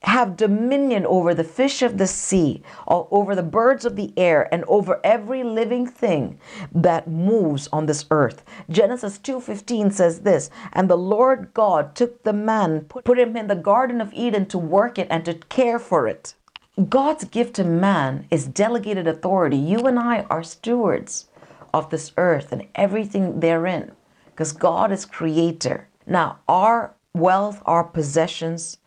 have 0.06 0.36
dominion 0.36 1.04
over 1.04 1.34
the 1.34 1.42
fish 1.42 1.82
of 1.82 1.98
the 1.98 2.06
sea, 2.06 2.62
over 2.86 3.34
the 3.34 3.42
birds 3.42 3.84
of 3.84 3.96
the 3.96 4.12
air, 4.16 4.48
and 4.54 4.64
over 4.68 5.00
every 5.02 5.42
living 5.42 5.84
thing 5.84 6.38
that 6.72 7.08
moves 7.08 7.68
on 7.72 7.86
this 7.86 8.04
earth. 8.12 8.44
Genesis 8.70 9.18
2:15 9.18 9.90
says 9.90 10.20
this, 10.20 10.48
and 10.72 10.88
the 10.88 10.96
Lord 10.96 11.52
God 11.54 11.96
took 11.96 12.22
the 12.22 12.32
man, 12.32 12.82
put 12.82 13.18
him 13.18 13.36
in 13.36 13.48
the 13.48 13.56
garden 13.56 14.00
of 14.00 14.14
Eden 14.14 14.46
to 14.46 14.58
work 14.58 14.96
it 14.96 15.08
and 15.10 15.24
to 15.24 15.34
care 15.34 15.80
for 15.80 16.06
it. 16.06 16.34
God's 16.88 17.24
gift 17.24 17.56
to 17.56 17.64
man 17.64 18.26
is 18.30 18.46
delegated 18.46 19.08
authority. 19.08 19.56
You 19.56 19.86
and 19.86 19.98
I 19.98 20.26
are 20.30 20.44
stewards 20.44 21.26
of 21.74 21.90
this 21.90 22.12
earth 22.16 22.52
and 22.52 22.66
everything 22.76 23.40
therein 23.40 23.90
because 24.26 24.52
God 24.52 24.92
is 24.92 25.04
creator. 25.04 25.88
Now, 26.06 26.38
our 26.46 26.94
wealth, 27.16 27.62
our 27.66 27.84
possessions, 27.84 28.78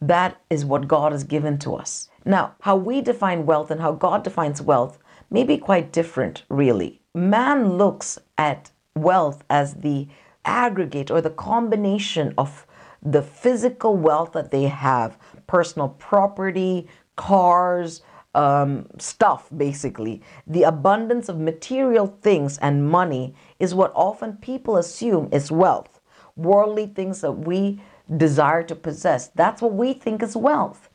that 0.00 0.40
is 0.50 0.64
what 0.64 0.88
God 0.88 1.12
has 1.12 1.24
given 1.24 1.58
to 1.58 1.74
us. 1.74 2.08
Now, 2.24 2.54
how 2.62 2.76
we 2.76 3.00
define 3.00 3.46
wealth 3.46 3.70
and 3.70 3.80
how 3.80 3.92
God 3.92 4.24
defines 4.24 4.62
wealth 4.62 4.98
may 5.30 5.44
be 5.44 5.58
quite 5.58 5.92
different, 5.92 6.44
really. 6.48 7.00
Man 7.14 7.74
looks 7.76 8.18
at 8.38 8.70
wealth 8.94 9.44
as 9.50 9.74
the 9.74 10.08
aggregate 10.44 11.10
or 11.10 11.20
the 11.20 11.30
combination 11.30 12.34
of 12.38 12.66
the 13.02 13.22
physical 13.22 13.96
wealth 13.96 14.32
that 14.32 14.50
they 14.50 14.64
have 14.64 15.18
personal 15.46 15.90
property, 15.90 16.88
cars, 17.16 18.02
um, 18.34 18.86
stuff, 18.98 19.48
basically. 19.56 20.22
The 20.46 20.64
abundance 20.64 21.28
of 21.28 21.38
material 21.38 22.06
things 22.22 22.58
and 22.58 22.88
money 22.88 23.34
is 23.58 23.74
what 23.74 23.92
often 23.94 24.38
people 24.38 24.76
assume 24.76 25.28
is 25.32 25.52
wealth. 25.52 25.93
Worldly 26.36 26.86
things 26.88 27.20
that 27.20 27.32
we 27.32 27.80
desire 28.16 28.62
to 28.64 28.74
possess. 28.74 29.28
That's 29.28 29.62
what 29.62 29.74
we 29.74 29.92
think 29.92 30.22
is 30.22 30.36
wealth. 30.36 30.88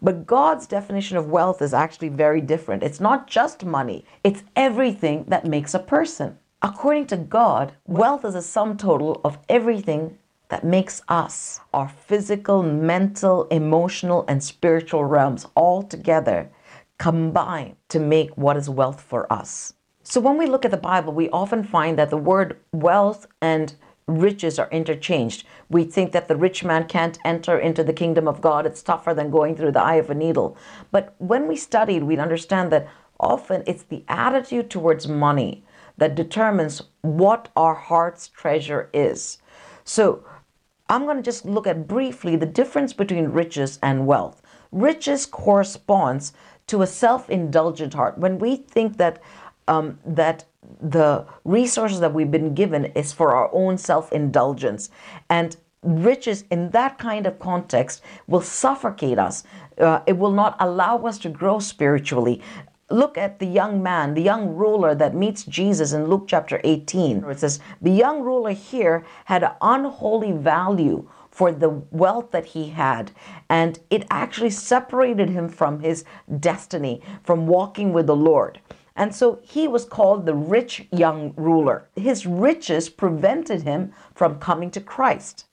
But 0.00 0.26
God's 0.26 0.66
definition 0.66 1.16
of 1.16 1.30
wealth 1.30 1.62
is 1.62 1.72
actually 1.72 2.10
very 2.10 2.40
different. 2.40 2.82
It's 2.82 3.00
not 3.00 3.26
just 3.26 3.64
money, 3.64 4.04
it's 4.22 4.42
everything 4.54 5.24
that 5.28 5.46
makes 5.46 5.74
a 5.74 5.78
person. 5.78 6.38
According 6.62 7.06
to 7.08 7.16
God, 7.16 7.74
wealth 7.86 8.24
is 8.24 8.34
a 8.34 8.42
sum 8.42 8.76
total 8.76 9.20
of 9.24 9.38
everything 9.48 10.18
that 10.48 10.64
makes 10.64 11.02
us, 11.08 11.60
our 11.72 11.88
physical, 11.88 12.62
mental, 12.62 13.44
emotional, 13.48 14.24
and 14.28 14.42
spiritual 14.42 15.04
realms 15.04 15.46
all 15.54 15.82
together 15.82 16.50
combine 16.98 17.76
to 17.88 17.98
make 17.98 18.30
what 18.36 18.56
is 18.56 18.70
wealth 18.70 19.00
for 19.00 19.30
us. 19.32 19.74
So 20.02 20.20
when 20.20 20.36
we 20.36 20.46
look 20.46 20.64
at 20.64 20.70
the 20.70 20.76
Bible, 20.76 21.12
we 21.12 21.30
often 21.30 21.64
find 21.64 21.98
that 21.98 22.10
the 22.10 22.16
word 22.16 22.60
wealth 22.72 23.26
and 23.40 23.74
riches 24.06 24.58
are 24.58 24.68
interchanged. 24.70 25.46
We 25.70 25.84
think 25.84 26.12
that 26.12 26.28
the 26.28 26.36
rich 26.36 26.62
man 26.62 26.86
can't 26.86 27.18
enter 27.24 27.58
into 27.58 27.82
the 27.82 27.92
kingdom 27.92 28.28
of 28.28 28.40
God. 28.40 28.66
It's 28.66 28.82
tougher 28.82 29.14
than 29.14 29.30
going 29.30 29.56
through 29.56 29.72
the 29.72 29.82
eye 29.82 29.96
of 29.96 30.10
a 30.10 30.14
needle. 30.14 30.56
But 30.90 31.14
when 31.18 31.48
we 31.48 31.56
studied, 31.56 32.04
we 32.04 32.18
understand 32.18 32.70
that 32.72 32.88
often 33.18 33.62
it's 33.66 33.84
the 33.84 34.04
attitude 34.08 34.70
towards 34.70 35.08
money 35.08 35.64
that 35.96 36.14
determines 36.14 36.82
what 37.02 37.48
our 37.56 37.74
heart's 37.74 38.28
treasure 38.28 38.90
is. 38.92 39.38
So 39.84 40.24
I'm 40.88 41.04
going 41.04 41.16
to 41.16 41.22
just 41.22 41.44
look 41.46 41.66
at 41.66 41.88
briefly 41.88 42.36
the 42.36 42.46
difference 42.46 42.92
between 42.92 43.28
riches 43.28 43.78
and 43.82 44.06
wealth. 44.06 44.42
Riches 44.70 45.24
corresponds 45.24 46.32
to 46.66 46.82
a 46.82 46.86
self-indulgent 46.86 47.94
heart. 47.94 48.18
When 48.18 48.38
we 48.38 48.56
think 48.56 48.96
that 48.96 49.22
um, 49.66 49.98
that 50.04 50.44
the 50.80 51.26
resources 51.44 52.00
that 52.00 52.12
we've 52.12 52.30
been 52.30 52.54
given 52.54 52.86
is 52.86 53.12
for 53.12 53.34
our 53.34 53.50
own 53.52 53.78
self 53.78 54.12
indulgence. 54.12 54.90
And 55.30 55.56
riches 55.82 56.44
in 56.50 56.70
that 56.70 56.98
kind 56.98 57.26
of 57.26 57.38
context 57.38 58.02
will 58.26 58.40
suffocate 58.40 59.18
us. 59.18 59.44
Uh, 59.78 60.00
it 60.06 60.16
will 60.16 60.30
not 60.30 60.56
allow 60.60 60.98
us 60.98 61.18
to 61.18 61.28
grow 61.28 61.58
spiritually. 61.58 62.40
Look 62.90 63.16
at 63.16 63.38
the 63.38 63.46
young 63.46 63.82
man, 63.82 64.14
the 64.14 64.22
young 64.22 64.54
ruler 64.54 64.94
that 64.94 65.14
meets 65.14 65.44
Jesus 65.44 65.92
in 65.92 66.06
Luke 66.06 66.24
chapter 66.26 66.60
18. 66.64 67.24
It 67.24 67.40
says, 67.40 67.60
The 67.80 67.90
young 67.90 68.20
ruler 68.20 68.52
here 68.52 69.04
had 69.24 69.42
an 69.42 69.52
unholy 69.60 70.32
value 70.32 71.08
for 71.30 71.50
the 71.50 71.70
wealth 71.90 72.30
that 72.30 72.44
he 72.44 72.68
had. 72.68 73.10
And 73.48 73.80
it 73.90 74.06
actually 74.10 74.50
separated 74.50 75.30
him 75.30 75.48
from 75.48 75.80
his 75.80 76.04
destiny, 76.38 77.02
from 77.24 77.46
walking 77.46 77.92
with 77.92 78.06
the 78.06 78.14
Lord. 78.14 78.60
And 78.96 79.14
so 79.14 79.40
he 79.42 79.66
was 79.66 79.84
called 79.84 80.24
the 80.24 80.34
rich 80.34 80.86
young 80.92 81.34
ruler. 81.36 81.88
His 81.96 82.26
riches 82.26 82.88
prevented 82.88 83.62
him 83.62 83.92
from 84.14 84.38
coming 84.38 84.70
to 84.72 84.80
Christ. 84.80 85.46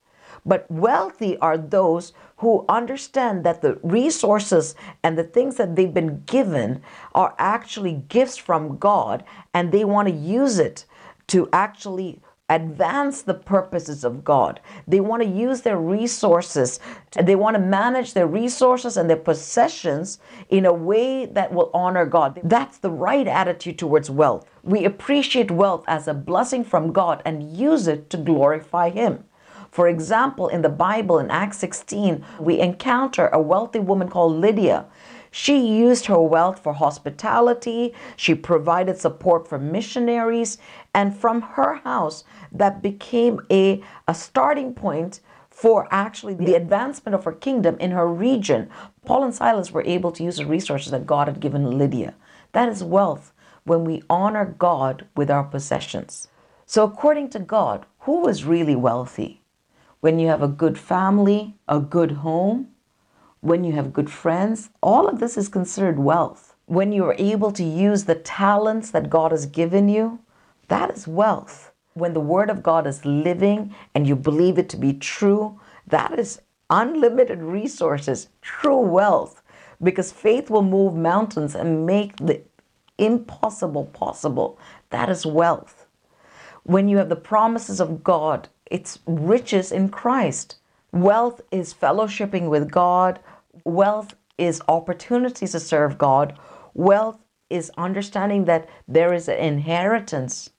But 0.45 0.69
wealthy 0.69 1.37
are 1.37 1.57
those 1.57 2.13
who 2.37 2.65
understand 2.67 3.43
that 3.43 3.61
the 3.61 3.79
resources 3.83 4.75
and 5.03 5.17
the 5.17 5.23
things 5.23 5.55
that 5.57 5.75
they've 5.75 5.93
been 5.93 6.23
given 6.25 6.81
are 7.13 7.35
actually 7.37 8.03
gifts 8.09 8.37
from 8.37 8.77
God 8.77 9.23
and 9.53 9.71
they 9.71 9.85
want 9.85 10.07
to 10.07 10.13
use 10.13 10.57
it 10.57 10.85
to 11.27 11.47
actually 11.53 12.21
advance 12.55 13.21
the 13.21 13.33
purposes 13.33 14.03
of 14.03 14.23
God. 14.23 14.59
They 14.87 14.99
want 14.99 15.23
to 15.23 15.29
use 15.29 15.61
their 15.61 15.77
resources, 15.77 16.79
they 17.19 17.35
want 17.35 17.55
to 17.55 17.61
manage 17.61 18.13
their 18.13 18.27
resources 18.27 18.97
and 18.97 19.09
their 19.09 19.17
possessions 19.17 20.19
in 20.49 20.65
a 20.65 20.73
way 20.73 21.25
that 21.25 21.53
will 21.53 21.71
honor 21.73 22.05
God. 22.05 22.41
That's 22.43 22.77
the 22.77 22.91
right 22.91 23.27
attitude 23.27 23.79
towards 23.79 24.09
wealth. 24.09 24.45
We 24.63 24.85
appreciate 24.85 25.49
wealth 25.49 25.85
as 25.87 26.07
a 26.07 26.13
blessing 26.13 26.63
from 26.63 26.91
God 26.91 27.21
and 27.25 27.55
use 27.55 27.87
it 27.87 28.09
to 28.09 28.17
glorify 28.17 28.89
Him. 28.89 29.23
For 29.71 29.87
example, 29.87 30.49
in 30.49 30.61
the 30.63 30.69
Bible 30.69 31.17
in 31.17 31.31
Acts 31.31 31.57
16, 31.59 32.25
we 32.41 32.59
encounter 32.59 33.27
a 33.27 33.41
wealthy 33.41 33.79
woman 33.79 34.09
called 34.09 34.35
Lydia. 34.35 34.85
She 35.31 35.65
used 35.65 36.07
her 36.07 36.21
wealth 36.21 36.59
for 36.59 36.73
hospitality, 36.73 37.93
she 38.17 38.35
provided 38.35 38.97
support 38.97 39.47
for 39.47 39.57
missionaries, 39.57 40.57
and 40.93 41.15
from 41.15 41.41
her 41.41 41.75
house, 41.75 42.25
that 42.51 42.81
became 42.81 43.39
a, 43.49 43.81
a 44.09 44.13
starting 44.13 44.73
point 44.73 45.21
for 45.49 45.87
actually 45.89 46.33
the 46.33 46.55
advancement 46.55 47.15
of 47.15 47.23
her 47.23 47.31
kingdom 47.31 47.77
in 47.79 47.91
her 47.91 48.07
region. 48.07 48.69
Paul 49.05 49.23
and 49.23 49.33
Silas 49.33 49.71
were 49.71 49.83
able 49.83 50.11
to 50.11 50.23
use 50.23 50.37
the 50.37 50.45
resources 50.45 50.91
that 50.91 51.05
God 51.05 51.29
had 51.29 51.39
given 51.39 51.77
Lydia. 51.77 52.13
That 52.51 52.67
is 52.67 52.83
wealth 52.83 53.31
when 53.63 53.85
we 53.85 54.03
honor 54.09 54.55
God 54.57 55.07
with 55.15 55.31
our 55.31 55.43
possessions. 55.43 56.27
So, 56.65 56.83
according 56.83 57.29
to 57.29 57.39
God, 57.39 57.85
who 57.99 58.27
is 58.27 58.43
really 58.43 58.75
wealthy? 58.75 59.43
When 60.01 60.19
you 60.19 60.27
have 60.27 60.41
a 60.41 60.47
good 60.47 60.77
family, 60.77 61.55
a 61.67 61.79
good 61.79 62.11
home, 62.11 62.69
when 63.41 63.63
you 63.63 63.73
have 63.73 63.93
good 63.93 64.09
friends, 64.09 64.69
all 64.81 65.07
of 65.07 65.19
this 65.19 65.35
is 65.35 65.49
considered 65.49 65.99
wealth. 65.99 66.55
When 66.67 66.91
you 66.91 67.03
are 67.05 67.15
able 67.17 67.51
to 67.51 67.63
use 67.63 68.05
the 68.05 68.15
talents 68.15 68.91
that 68.91 69.09
God 69.09 69.31
has 69.31 69.45
given 69.47 69.89
you, 69.89 70.19
that 70.67 70.91
is 70.91 71.07
wealth. 71.07 71.71
When 71.93 72.13
the 72.13 72.21
Word 72.21 72.49
of 72.49 72.63
God 72.63 72.87
is 72.87 73.03
living 73.03 73.75
and 73.93 74.07
you 74.07 74.15
believe 74.15 74.57
it 74.57 74.69
to 74.69 74.77
be 74.77 74.93
true, 74.93 75.59
that 75.87 76.17
is 76.17 76.41
unlimited 76.69 77.41
resources, 77.41 78.29
true 78.41 78.79
wealth, 78.79 79.41
because 79.83 80.11
faith 80.11 80.49
will 80.49 80.61
move 80.61 80.95
mountains 80.95 81.55
and 81.55 81.85
make 81.85 82.15
the 82.17 82.41
impossible 82.97 83.85
possible. 83.85 84.57
That 84.91 85.09
is 85.09 85.25
wealth. 85.25 85.87
When 86.63 86.87
you 86.87 86.97
have 86.97 87.09
the 87.09 87.15
promises 87.15 87.79
of 87.79 88.03
God, 88.03 88.47
it's 88.67 88.99
riches 89.07 89.71
in 89.71 89.89
Christ. 89.89 90.57
Wealth 90.93 91.41
is 91.51 91.73
fellowshipping 91.73 92.49
with 92.49 92.69
God, 92.69 93.19
Wealth 93.65 94.15
is 94.37 94.61
opportunities 94.67 95.51
to 95.51 95.59
serve 95.59 95.97
God. 95.97 96.37
Wealth 96.73 97.19
is 97.49 97.71
understanding 97.77 98.45
that 98.45 98.69
there 98.87 99.13
is 99.13 99.27
an 99.27 99.37
inheritance 99.37 100.49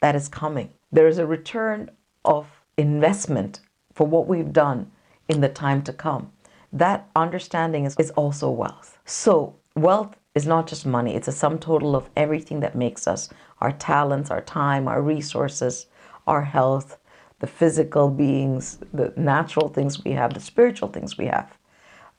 that 0.00 0.14
is 0.14 0.28
coming. 0.28 0.70
There 0.92 1.08
is 1.08 1.18
a 1.18 1.26
return 1.26 1.90
of 2.24 2.46
investment 2.76 3.60
for 3.92 4.06
what 4.06 4.26
we've 4.26 4.52
done 4.52 4.90
in 5.28 5.40
the 5.40 5.48
time 5.48 5.82
to 5.82 5.92
come. 5.92 6.32
That 6.72 7.08
understanding 7.16 7.84
is, 7.84 7.96
is 7.98 8.10
also 8.12 8.50
wealth. 8.50 8.98
So, 9.04 9.56
wealth 9.74 10.16
is 10.34 10.46
not 10.46 10.68
just 10.68 10.86
money, 10.86 11.14
it's 11.14 11.28
a 11.28 11.32
sum 11.32 11.58
total 11.58 11.96
of 11.96 12.08
everything 12.16 12.60
that 12.60 12.76
makes 12.76 13.08
us 13.08 13.28
our 13.60 13.72
talents, 13.72 14.30
our 14.30 14.40
time, 14.40 14.86
our 14.86 15.02
resources, 15.02 15.86
our 16.26 16.42
health, 16.42 16.98
the 17.40 17.46
physical 17.46 18.08
beings, 18.08 18.78
the 18.92 19.12
natural 19.16 19.68
things 19.68 20.04
we 20.04 20.12
have, 20.12 20.32
the 20.32 20.40
spiritual 20.40 20.88
things 20.88 21.18
we 21.18 21.26
have 21.26 21.50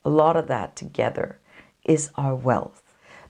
a 0.04 0.10
lot 0.10 0.36
of 0.36 0.46
that 0.48 0.76
together 0.76 1.38
is 1.84 2.10
our 2.16 2.34
wealth. 2.34 2.82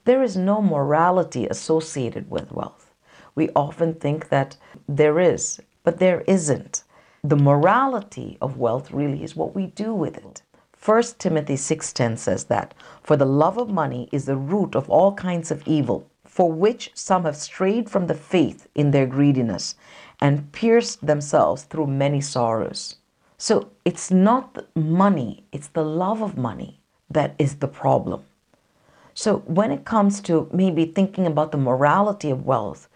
There 0.05 0.23
is 0.23 0.35
no 0.35 0.61
morality 0.61 1.47
associated 1.47 2.29
with 2.29 2.51
wealth. 2.51 2.91
We 3.35 3.49
often 3.55 3.93
think 3.95 4.29
that 4.29 4.57
there 4.87 5.19
is, 5.19 5.59
but 5.83 5.99
there 5.99 6.21
isn't. 6.21 6.83
the 7.25 7.37
morality 7.37 8.37
of 8.41 8.57
wealth 8.57 8.91
really 8.91 9.23
is 9.23 9.33
what 9.33 9.55
we 9.55 9.67
do 9.67 9.93
with 9.93 10.17
it. 10.17 10.41
1 10.77 11.17
Timothy 11.17 11.55
6:10 11.55 12.17
says 12.17 12.43
that, 12.45 12.73
"For 13.01 13.15
the 13.15 13.25
love 13.25 13.57
of 13.57 13.69
money 13.69 14.09
is 14.11 14.25
the 14.25 14.35
root 14.35 14.75
of 14.75 14.89
all 14.89 15.13
kinds 15.13 15.49
of 15.49 15.65
evil, 15.65 16.05
for 16.25 16.51
which 16.51 16.91
some 16.93 17.23
have 17.23 17.37
strayed 17.37 17.89
from 17.89 18.07
the 18.07 18.13
faith 18.13 18.67
in 18.75 18.91
their 18.91 19.05
greediness 19.05 19.75
and 20.19 20.51
pierced 20.51 21.05
themselves 21.05 21.63
through 21.63 21.87
many 21.87 22.19
sorrows." 22.19 22.97
So, 23.45 23.71
it's 23.83 24.09
not 24.09 24.67
money, 24.73 25.43
it's 25.51 25.67
the 25.67 25.83
love 25.83 26.21
of 26.21 26.37
money 26.37 26.79
that 27.09 27.35
is 27.37 27.55
the 27.55 27.67
problem. 27.67 28.23
So, 29.13 29.39
when 29.39 29.69
it 29.69 29.83
comes 29.83 30.21
to 30.21 30.49
maybe 30.53 30.85
thinking 30.85 31.27
about 31.27 31.51
the 31.51 31.57
morality 31.57 32.31
of 32.31 32.45
wealth, 32.45 32.87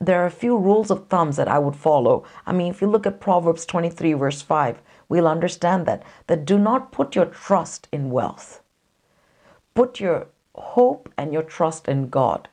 there 0.00 0.22
are 0.22 0.26
a 0.26 0.40
few 0.42 0.56
rules 0.56 0.92
of 0.92 1.08
thumbs 1.08 1.34
that 1.38 1.48
I 1.48 1.58
would 1.58 1.74
follow. 1.74 2.24
I 2.46 2.52
mean, 2.52 2.70
if 2.70 2.80
you 2.80 2.86
look 2.86 3.04
at 3.04 3.18
Proverbs 3.18 3.66
23, 3.66 4.12
verse 4.12 4.42
5, 4.42 4.80
we'll 5.08 5.26
understand 5.26 5.86
that. 5.86 6.04
That 6.28 6.44
do 6.44 6.56
not 6.56 6.92
put 6.92 7.16
your 7.16 7.26
trust 7.26 7.88
in 7.90 8.12
wealth. 8.12 8.62
Put 9.74 9.98
your 9.98 10.28
hope 10.54 11.12
and 11.16 11.32
your 11.32 11.42
trust 11.42 11.88
in 11.88 12.10
God, 12.10 12.48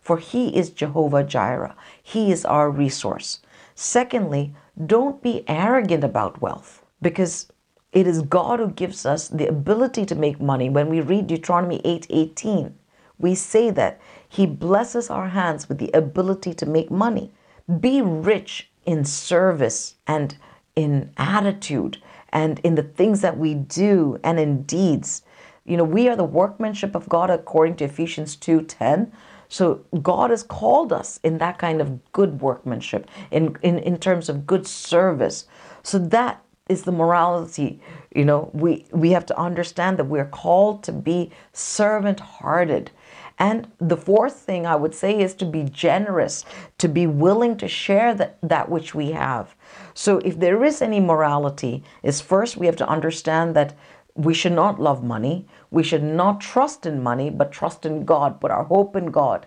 for 0.00 0.16
He 0.16 0.56
is 0.56 0.70
Jehovah 0.70 1.22
Jireh. 1.22 1.76
He 2.02 2.32
is 2.32 2.46
our 2.46 2.70
resource. 2.70 3.40
Secondly, 3.74 4.54
don't 4.86 5.22
be 5.22 5.44
arrogant 5.46 6.02
about 6.02 6.40
wealth 6.40 6.80
because 7.04 7.52
it 7.92 8.08
is 8.08 8.22
God 8.22 8.58
who 8.58 8.70
gives 8.70 9.06
us 9.06 9.28
the 9.28 9.46
ability 9.46 10.04
to 10.06 10.16
make 10.16 10.40
money. 10.40 10.68
When 10.68 10.88
we 10.88 11.00
read 11.00 11.28
Deuteronomy 11.28 11.80
8 11.84 12.72
we 13.18 13.34
say 13.36 13.70
that 13.70 14.00
He 14.28 14.46
blesses 14.46 15.10
our 15.10 15.28
hands 15.28 15.68
with 15.68 15.78
the 15.78 15.92
ability 15.94 16.54
to 16.54 16.66
make 16.66 16.90
money. 16.90 17.30
Be 17.78 18.02
rich 18.02 18.70
in 18.84 19.04
service 19.04 19.94
and 20.06 20.36
in 20.74 21.12
attitude 21.16 21.98
and 22.32 22.58
in 22.64 22.74
the 22.74 22.82
things 22.82 23.20
that 23.20 23.38
we 23.38 23.54
do 23.54 24.18
and 24.24 24.40
in 24.40 24.62
deeds. 24.62 25.22
You 25.64 25.76
know, 25.76 25.84
we 25.84 26.08
are 26.08 26.16
the 26.16 26.24
workmanship 26.24 26.94
of 26.96 27.08
God 27.08 27.30
according 27.30 27.76
to 27.76 27.84
Ephesians 27.84 28.34
2:10. 28.36 29.12
So 29.48 29.84
God 30.02 30.30
has 30.30 30.42
called 30.42 30.92
us 30.92 31.20
in 31.22 31.38
that 31.38 31.58
kind 31.58 31.80
of 31.80 32.12
good 32.12 32.40
workmanship, 32.40 33.08
in, 33.30 33.56
in, 33.62 33.78
in 33.78 33.98
terms 33.98 34.28
of 34.28 34.46
good 34.46 34.66
service. 34.66 35.44
So 35.82 35.98
that 35.98 36.43
is 36.68 36.82
the 36.82 36.92
morality. 36.92 37.80
You 38.14 38.24
know, 38.24 38.50
we, 38.52 38.86
we 38.90 39.10
have 39.10 39.26
to 39.26 39.38
understand 39.38 39.98
that 39.98 40.04
we're 40.04 40.24
called 40.24 40.82
to 40.84 40.92
be 40.92 41.30
servant 41.52 42.20
hearted. 42.20 42.90
And 43.38 43.70
the 43.78 43.96
fourth 43.96 44.36
thing 44.36 44.64
I 44.64 44.76
would 44.76 44.94
say 44.94 45.20
is 45.20 45.34
to 45.34 45.44
be 45.44 45.64
generous, 45.64 46.44
to 46.78 46.88
be 46.88 47.06
willing 47.06 47.56
to 47.58 47.68
share 47.68 48.14
that, 48.14 48.38
that 48.42 48.68
which 48.68 48.94
we 48.94 49.10
have. 49.10 49.54
So 49.92 50.18
if 50.18 50.38
there 50.38 50.64
is 50.64 50.80
any 50.80 51.00
morality, 51.00 51.82
is 52.02 52.20
first 52.20 52.56
we 52.56 52.66
have 52.66 52.76
to 52.76 52.88
understand 52.88 53.56
that 53.56 53.74
we 54.14 54.32
should 54.32 54.52
not 54.52 54.80
love 54.80 55.02
money. 55.02 55.46
We 55.72 55.82
should 55.82 56.04
not 56.04 56.40
trust 56.40 56.86
in 56.86 57.02
money, 57.02 57.30
but 57.30 57.50
trust 57.50 57.84
in 57.84 58.04
God, 58.04 58.40
put 58.40 58.52
our 58.52 58.64
hope 58.64 58.94
in 58.94 59.06
God. 59.06 59.46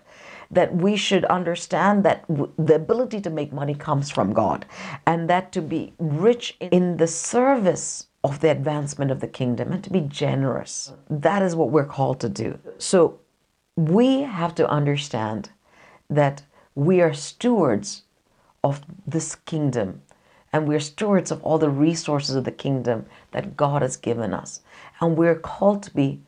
That 0.50 0.74
we 0.74 0.96
should 0.96 1.24
understand 1.26 2.04
that 2.04 2.26
w- 2.28 2.52
the 2.58 2.74
ability 2.74 3.20
to 3.20 3.30
make 3.30 3.52
money 3.52 3.74
comes 3.74 4.10
from 4.10 4.32
God, 4.32 4.64
and 5.06 5.28
that 5.28 5.52
to 5.52 5.62
be 5.62 5.92
rich 5.98 6.56
in 6.60 6.96
the 6.96 7.06
service 7.06 8.06
of 8.24 8.40
the 8.40 8.50
advancement 8.50 9.10
of 9.10 9.20
the 9.20 9.28
kingdom 9.28 9.72
and 9.72 9.84
to 9.84 9.90
be 9.90 10.00
generous. 10.00 10.92
That 11.08 11.42
is 11.42 11.54
what 11.54 11.70
we're 11.70 11.84
called 11.84 12.20
to 12.20 12.28
do. 12.28 12.58
So 12.78 13.20
we 13.76 14.22
have 14.22 14.54
to 14.56 14.68
understand 14.68 15.50
that 16.10 16.42
we 16.74 17.00
are 17.00 17.14
stewards 17.14 18.02
of 18.64 18.80
this 19.06 19.34
kingdom 19.34 20.02
and 20.52 20.66
we're 20.66 20.80
stewards 20.80 21.30
of 21.30 21.42
all 21.44 21.58
the 21.58 21.70
resources 21.70 22.34
of 22.34 22.44
the 22.44 22.52
kingdom 22.52 23.06
that 23.32 23.56
God 23.56 23.82
has 23.82 23.96
given 23.96 24.32
us. 24.32 24.62
And 25.00 25.16
we're 25.16 25.38
called 25.38 25.82
to 25.84 25.94
be 25.94 26.22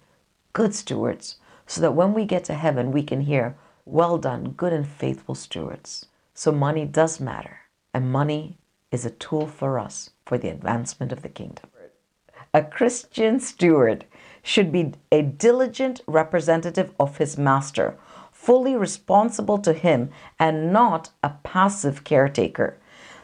good 0.52 0.75
stewards 0.75 1.37
so 1.67 1.80
that 1.80 1.95
when 1.95 2.13
we 2.13 2.25
get 2.25 2.45
to 2.45 2.54
heaven, 2.54 2.93
we 2.93 3.02
can 3.02 3.23
hear, 3.23 3.56
Well 3.93 4.19
done, 4.19 4.53
good 4.53 4.73
and 4.73 4.87
faithful 4.87 5.35
stewards. 5.35 6.07
So 6.33 6.53
money 6.53 6.85
does 6.85 7.19
matter, 7.19 7.63
and 7.93 8.13
money 8.13 8.57
is 8.93 9.05
a 9.05 9.11
tool 9.11 9.49
for 9.49 9.81
us 9.81 10.11
for 10.25 10.39
the 10.39 10.49
advancement 10.49 11.11
of 11.11 11.23
the 11.23 11.29
kingdom. 11.29 11.69
A 12.55 12.63
Christian 12.63 13.41
steward 13.41 14.05
should 14.45 14.71
be 14.71 14.93
a 15.11 15.23
diligent 15.23 16.03
representative 16.07 16.95
of 17.00 17.17
his 17.17 17.37
master, 17.37 17.99
fully 18.31 18.76
responsible 18.76 19.59
to 19.59 19.73
him, 19.73 20.11
and 20.39 20.73
not 20.73 21.11
a 21.25 21.31
passive 21.43 22.05
caretaker. 22.05 22.79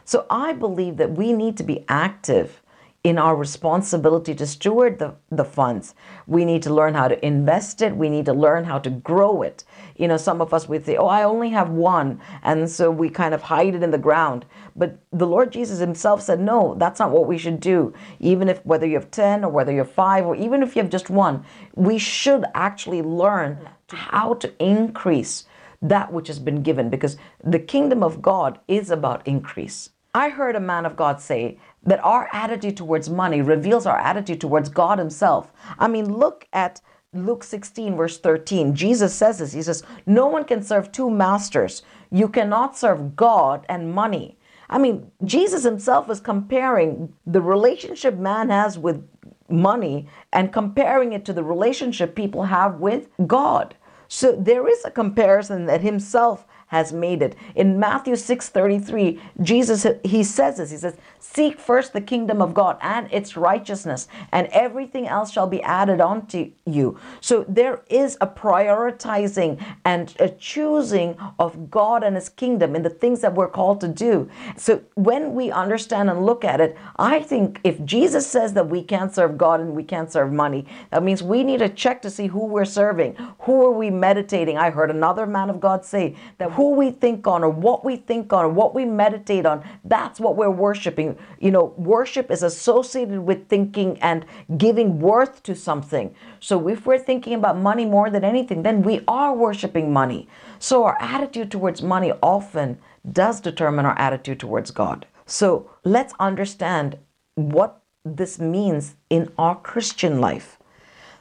So 0.04 0.26
I 0.28 0.52
believe 0.52 0.96
that 0.96 1.12
we 1.12 1.32
need 1.32 1.56
to 1.58 1.62
be 1.62 1.84
active 1.88 2.60
in 3.06 3.18
our 3.18 3.36
responsibility 3.36 4.34
to 4.34 4.44
steward 4.44 4.98
the, 4.98 5.14
the 5.30 5.44
funds. 5.44 5.94
We 6.26 6.44
need 6.44 6.60
to 6.64 6.74
learn 6.74 6.94
how 6.94 7.06
to 7.06 7.24
invest 7.24 7.80
it. 7.80 7.96
We 7.96 8.08
need 8.08 8.24
to 8.24 8.32
learn 8.32 8.64
how 8.64 8.80
to 8.80 8.90
grow 8.90 9.42
it. 9.42 9.62
You 9.94 10.08
know, 10.08 10.16
some 10.16 10.40
of 10.40 10.52
us 10.52 10.68
would 10.68 10.84
say, 10.84 10.96
oh, 10.96 11.06
I 11.06 11.22
only 11.22 11.50
have 11.50 11.70
one. 11.70 12.20
And 12.42 12.68
so 12.68 12.90
we 12.90 13.08
kind 13.08 13.32
of 13.32 13.42
hide 13.42 13.76
it 13.76 13.84
in 13.84 13.92
the 13.92 13.96
ground. 13.96 14.44
But 14.74 14.98
the 15.12 15.26
Lord 15.26 15.52
Jesus 15.52 15.78
himself 15.78 16.20
said, 16.20 16.40
no, 16.40 16.74
that's 16.78 16.98
not 16.98 17.12
what 17.12 17.28
we 17.28 17.38
should 17.38 17.60
do. 17.60 17.94
Even 18.18 18.48
if 18.48 18.66
whether 18.66 18.88
you 18.88 18.94
have 18.94 19.12
10 19.12 19.44
or 19.44 19.52
whether 19.52 19.70
you're 19.70 19.84
five 19.84 20.26
or 20.26 20.34
even 20.34 20.64
if 20.64 20.74
you 20.74 20.82
have 20.82 20.90
just 20.90 21.08
one, 21.08 21.44
we 21.76 21.98
should 21.98 22.44
actually 22.56 23.02
learn 23.02 23.68
how 23.88 24.34
to 24.34 24.52
increase 24.60 25.44
that 25.80 26.12
which 26.12 26.26
has 26.26 26.40
been 26.40 26.60
given 26.64 26.90
because 26.90 27.16
the 27.44 27.60
kingdom 27.60 28.02
of 28.02 28.20
God 28.20 28.58
is 28.66 28.90
about 28.90 29.24
increase. 29.28 29.90
I 30.16 30.30
heard 30.30 30.56
a 30.56 30.60
man 30.60 30.86
of 30.86 30.96
God 30.96 31.20
say 31.20 31.58
that 31.82 32.02
our 32.02 32.30
attitude 32.32 32.74
towards 32.78 33.10
money 33.10 33.42
reveals 33.42 33.84
our 33.84 33.98
attitude 33.98 34.40
towards 34.40 34.70
God 34.70 34.98
Himself. 34.98 35.52
I 35.78 35.88
mean, 35.88 36.16
look 36.16 36.48
at 36.54 36.80
Luke 37.12 37.44
16, 37.44 37.94
verse 37.94 38.18
13. 38.18 38.74
Jesus 38.74 39.14
says 39.14 39.40
this 39.40 39.52
He 39.52 39.60
says, 39.60 39.82
No 40.06 40.26
one 40.26 40.44
can 40.44 40.62
serve 40.62 40.90
two 40.90 41.10
masters. 41.10 41.82
You 42.10 42.30
cannot 42.30 42.78
serve 42.78 43.14
God 43.14 43.66
and 43.68 43.92
money. 43.92 44.38
I 44.70 44.78
mean, 44.78 45.10
Jesus 45.22 45.64
Himself 45.64 46.08
is 46.08 46.20
comparing 46.20 47.12
the 47.26 47.42
relationship 47.42 48.16
man 48.16 48.48
has 48.48 48.78
with 48.78 49.06
money 49.50 50.08
and 50.32 50.50
comparing 50.50 51.12
it 51.12 51.26
to 51.26 51.34
the 51.34 51.44
relationship 51.44 52.14
people 52.14 52.44
have 52.44 52.80
with 52.80 53.10
God. 53.26 53.74
So 54.08 54.34
there 54.34 54.66
is 54.66 54.82
a 54.82 54.90
comparison 54.90 55.66
that 55.66 55.82
Himself 55.82 56.46
has 56.68 56.92
made 56.92 57.22
it. 57.22 57.36
In 57.54 57.78
Matthew 57.78 58.14
6:33, 58.14 59.20
Jesus 59.40 59.86
he 60.04 60.24
says 60.24 60.56
this. 60.56 60.70
He 60.70 60.76
says, 60.76 60.96
"Seek 61.18 61.60
first 61.60 61.92
the 61.92 62.00
kingdom 62.00 62.42
of 62.42 62.54
God 62.54 62.76
and 62.80 63.08
its 63.12 63.36
righteousness, 63.36 64.08
and 64.32 64.48
everything 64.48 65.06
else 65.06 65.30
shall 65.30 65.46
be 65.46 65.62
added 65.62 66.00
onto 66.00 66.50
you." 66.64 66.98
So 67.20 67.44
there 67.48 67.82
is 67.88 68.16
a 68.20 68.26
prioritizing 68.26 69.58
and 69.84 70.14
a 70.18 70.28
choosing 70.28 71.16
of 71.38 71.70
God 71.70 72.02
and 72.02 72.16
his 72.16 72.28
kingdom 72.28 72.74
in 72.74 72.82
the 72.82 72.90
things 72.90 73.20
that 73.20 73.34
we're 73.34 73.48
called 73.48 73.80
to 73.82 73.88
do. 73.88 74.28
So 74.56 74.80
when 74.94 75.34
we 75.34 75.50
understand 75.50 76.10
and 76.10 76.26
look 76.26 76.44
at 76.44 76.60
it, 76.60 76.76
I 76.96 77.20
think 77.20 77.60
if 77.62 77.84
Jesus 77.84 78.26
says 78.26 78.54
that 78.54 78.68
we 78.68 78.82
can't 78.82 79.14
serve 79.14 79.38
God 79.38 79.60
and 79.60 79.74
we 79.74 79.82
can't 79.82 80.10
serve 80.10 80.32
money, 80.32 80.66
that 80.90 81.02
means 81.02 81.22
we 81.22 81.44
need 81.44 81.58
to 81.58 81.68
check 81.68 82.02
to 82.02 82.10
see 82.10 82.26
who 82.26 82.44
we're 82.44 82.64
serving. 82.64 83.16
Who 83.40 83.64
are 83.64 83.70
we 83.70 83.90
meditating? 83.90 84.58
I 84.58 84.70
heard 84.70 84.90
another 84.90 85.26
man 85.26 85.50
of 85.50 85.60
God 85.60 85.84
say 85.84 86.16
that 86.38 86.52
who 86.56 86.70
we 86.70 86.90
think 86.90 87.26
on 87.26 87.44
or 87.44 87.50
what 87.50 87.84
we 87.84 87.96
think 87.96 88.32
on 88.32 88.44
or 88.46 88.48
what 88.48 88.74
we 88.74 88.84
meditate 88.84 89.46
on, 89.46 89.62
that's 89.84 90.18
what 90.18 90.36
we're 90.36 90.50
worshiping. 90.50 91.16
You 91.38 91.50
know, 91.50 91.74
worship 91.76 92.30
is 92.30 92.42
associated 92.42 93.20
with 93.20 93.48
thinking 93.48 93.98
and 94.00 94.24
giving 94.56 94.98
worth 94.98 95.42
to 95.44 95.54
something. 95.54 96.14
So 96.40 96.68
if 96.68 96.86
we're 96.86 96.98
thinking 96.98 97.34
about 97.34 97.58
money 97.58 97.84
more 97.84 98.10
than 98.10 98.24
anything, 98.24 98.62
then 98.62 98.82
we 98.82 99.02
are 99.06 99.34
worshiping 99.34 99.92
money. 99.92 100.28
So 100.58 100.84
our 100.84 100.96
attitude 101.00 101.50
towards 101.50 101.82
money 101.82 102.12
often 102.22 102.78
does 103.12 103.40
determine 103.40 103.86
our 103.86 103.98
attitude 103.98 104.40
towards 104.40 104.70
God. 104.70 105.06
So 105.26 105.70
let's 105.84 106.14
understand 106.18 106.98
what 107.34 107.82
this 108.04 108.38
means 108.38 108.94
in 109.10 109.30
our 109.36 109.56
Christian 109.56 110.20
life. 110.20 110.58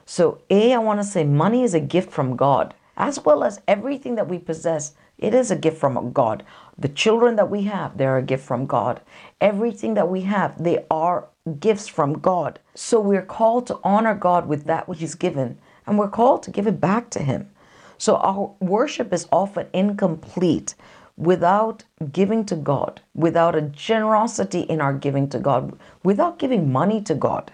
So, 0.05 0.41
A, 0.51 0.73
I 0.73 0.77
want 0.77 0.99
to 0.99 1.03
say 1.03 1.23
money 1.23 1.63
is 1.63 1.73
a 1.73 1.79
gift 1.79 2.11
from 2.11 2.35
God, 2.35 2.75
as 2.95 3.25
well 3.25 3.43
as 3.43 3.61
everything 3.67 4.15
that 4.15 4.29
we 4.29 4.37
possess 4.37 4.93
it 5.17 5.33
is 5.33 5.51
a 5.51 5.55
gift 5.55 5.77
from 5.77 6.11
God. 6.11 6.43
The 6.77 6.89
children 6.89 7.35
that 7.37 7.49
we 7.49 7.63
have, 7.63 7.97
they're 7.97 8.17
a 8.17 8.21
gift 8.21 8.45
from 8.45 8.65
God. 8.65 9.01
Everything 9.39 9.93
that 9.93 10.09
we 10.09 10.21
have, 10.21 10.61
they 10.61 10.85
are 10.91 11.27
gifts 11.59 11.87
from 11.87 12.19
God. 12.19 12.59
So 12.73 12.99
we're 12.99 13.21
called 13.21 13.67
to 13.67 13.79
honor 13.83 14.15
God 14.15 14.47
with 14.47 14.65
that 14.65 14.87
which 14.87 14.99
He's 14.99 15.15
given, 15.15 15.57
and 15.87 15.97
we're 15.97 16.09
called 16.09 16.43
to 16.43 16.51
give 16.51 16.67
it 16.67 16.81
back 16.81 17.09
to 17.11 17.19
Him. 17.19 17.49
So 17.97 18.17
our 18.17 18.53
worship 18.59 19.13
is 19.13 19.27
often 19.31 19.67
incomplete 19.73 20.75
without 21.17 21.85
giving 22.11 22.45
to 22.45 22.55
God, 22.55 23.01
without 23.13 23.55
a 23.55 23.61
generosity 23.61 24.61
in 24.61 24.81
our 24.81 24.93
giving 24.93 25.29
to 25.29 25.39
God, 25.39 25.79
without 26.03 26.39
giving 26.39 26.71
money 26.71 27.01
to 27.03 27.15
God. 27.15 27.53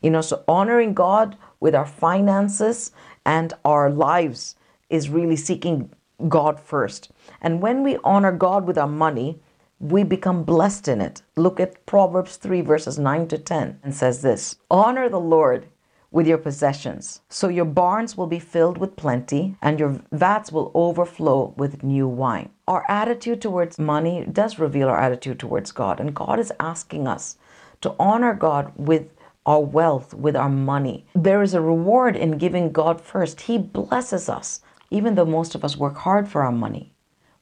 You 0.00 0.10
know, 0.10 0.22
so 0.22 0.42
honoring 0.48 0.94
God 0.94 1.36
with 1.60 1.74
our 1.74 1.86
finances 1.86 2.90
and 3.26 3.52
our 3.64 3.90
lives 3.90 4.56
is 4.88 5.10
really 5.10 5.36
seeking 5.36 5.90
God 6.28 6.60
first. 6.60 7.10
And 7.40 7.60
when 7.60 7.82
we 7.82 7.98
honor 8.04 8.32
God 8.32 8.66
with 8.66 8.78
our 8.78 8.88
money, 8.88 9.38
we 9.80 10.04
become 10.04 10.44
blessed 10.44 10.88
in 10.88 11.00
it. 11.00 11.22
Look 11.36 11.58
at 11.58 11.84
Proverbs 11.86 12.36
3, 12.36 12.60
verses 12.60 12.98
9 12.98 13.28
to 13.28 13.38
10, 13.38 13.80
and 13.82 13.94
says 13.94 14.22
this 14.22 14.56
Honor 14.70 15.08
the 15.08 15.20
Lord 15.20 15.66
with 16.12 16.26
your 16.26 16.38
possessions, 16.38 17.22
so 17.30 17.48
your 17.48 17.64
barns 17.64 18.16
will 18.16 18.26
be 18.26 18.38
filled 18.38 18.76
with 18.76 18.96
plenty, 18.96 19.56
and 19.62 19.80
your 19.80 20.00
vats 20.12 20.52
will 20.52 20.70
overflow 20.74 21.54
with 21.56 21.82
new 21.82 22.06
wine. 22.06 22.50
Our 22.68 22.84
attitude 22.88 23.40
towards 23.40 23.78
money 23.78 24.26
does 24.30 24.58
reveal 24.58 24.88
our 24.88 25.00
attitude 25.00 25.40
towards 25.40 25.72
God, 25.72 25.98
and 25.98 26.14
God 26.14 26.38
is 26.38 26.52
asking 26.60 27.08
us 27.08 27.38
to 27.80 27.94
honor 27.98 28.34
God 28.34 28.72
with 28.76 29.08
our 29.46 29.60
wealth, 29.60 30.14
with 30.14 30.36
our 30.36 30.50
money. 30.50 31.06
There 31.14 31.42
is 31.42 31.54
a 31.54 31.60
reward 31.60 32.14
in 32.14 32.38
giving 32.38 32.70
God 32.70 33.00
first. 33.00 33.40
He 33.40 33.58
blesses 33.58 34.28
us, 34.28 34.60
even 34.92 35.14
though 35.14 35.24
most 35.24 35.54
of 35.54 35.64
us 35.64 35.76
work 35.76 35.96
hard 35.96 36.28
for 36.28 36.42
our 36.42 36.52
money. 36.52 36.92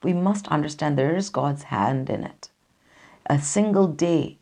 We 0.04 0.12
must 0.12 0.48
understand 0.48 0.96
there 0.96 1.16
is 1.16 1.28
God's 1.28 1.64
hand 1.64 2.08
in 2.08 2.22
it. 2.22 2.48
A 3.26 3.40
single 3.40 3.88
day 3.88 4.38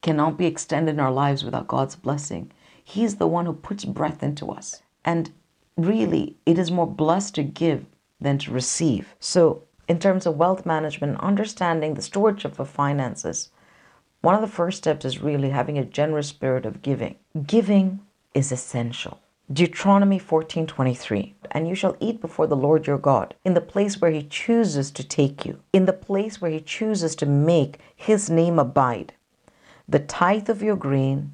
cannot 0.00 0.38
be 0.38 0.46
extended 0.46 0.92
in 0.92 1.00
our 1.00 1.12
lives 1.12 1.44
without 1.44 1.68
God's 1.68 1.94
blessing. 1.94 2.50
He's 2.82 3.16
the 3.16 3.26
one 3.26 3.44
who 3.44 3.52
puts 3.52 3.84
breath 3.84 4.22
into 4.22 4.50
us. 4.50 4.82
And 5.04 5.30
really, 5.76 6.36
it 6.46 6.58
is 6.58 6.70
more 6.70 6.86
blessed 6.86 7.34
to 7.34 7.42
give 7.42 7.84
than 8.18 8.38
to 8.38 8.50
receive. 8.50 9.14
So, 9.20 9.62
in 9.86 9.98
terms 9.98 10.24
of 10.24 10.36
wealth 10.36 10.64
management, 10.64 11.20
understanding 11.20 11.94
the 11.94 12.02
stewardship 12.02 12.58
of 12.58 12.68
finances, 12.68 13.50
one 14.22 14.34
of 14.34 14.40
the 14.40 14.48
first 14.48 14.78
steps 14.78 15.04
is 15.04 15.22
really 15.22 15.50
having 15.50 15.76
a 15.78 15.84
generous 15.84 16.28
spirit 16.28 16.64
of 16.64 16.82
giving. 16.82 17.16
Giving 17.46 18.00
is 18.34 18.50
essential. 18.50 19.20
Deuteronomy 19.52 20.18
14:23 20.18 21.34
And 21.52 21.68
you 21.68 21.76
shall 21.76 21.96
eat 22.00 22.20
before 22.20 22.48
the 22.48 22.56
Lord 22.56 22.88
your 22.88 22.98
God 22.98 23.36
in 23.44 23.54
the 23.54 23.60
place 23.60 24.00
where 24.00 24.10
he 24.10 24.24
chooses 24.24 24.90
to 24.90 25.06
take 25.06 25.46
you 25.46 25.60
in 25.72 25.86
the 25.86 25.92
place 25.92 26.40
where 26.40 26.50
he 26.50 26.60
chooses 26.60 27.14
to 27.14 27.26
make 27.26 27.78
his 27.94 28.28
name 28.28 28.58
abide 28.58 29.14
the 29.88 30.00
tithe 30.00 30.50
of 30.50 30.64
your 30.64 30.74
grain 30.74 31.32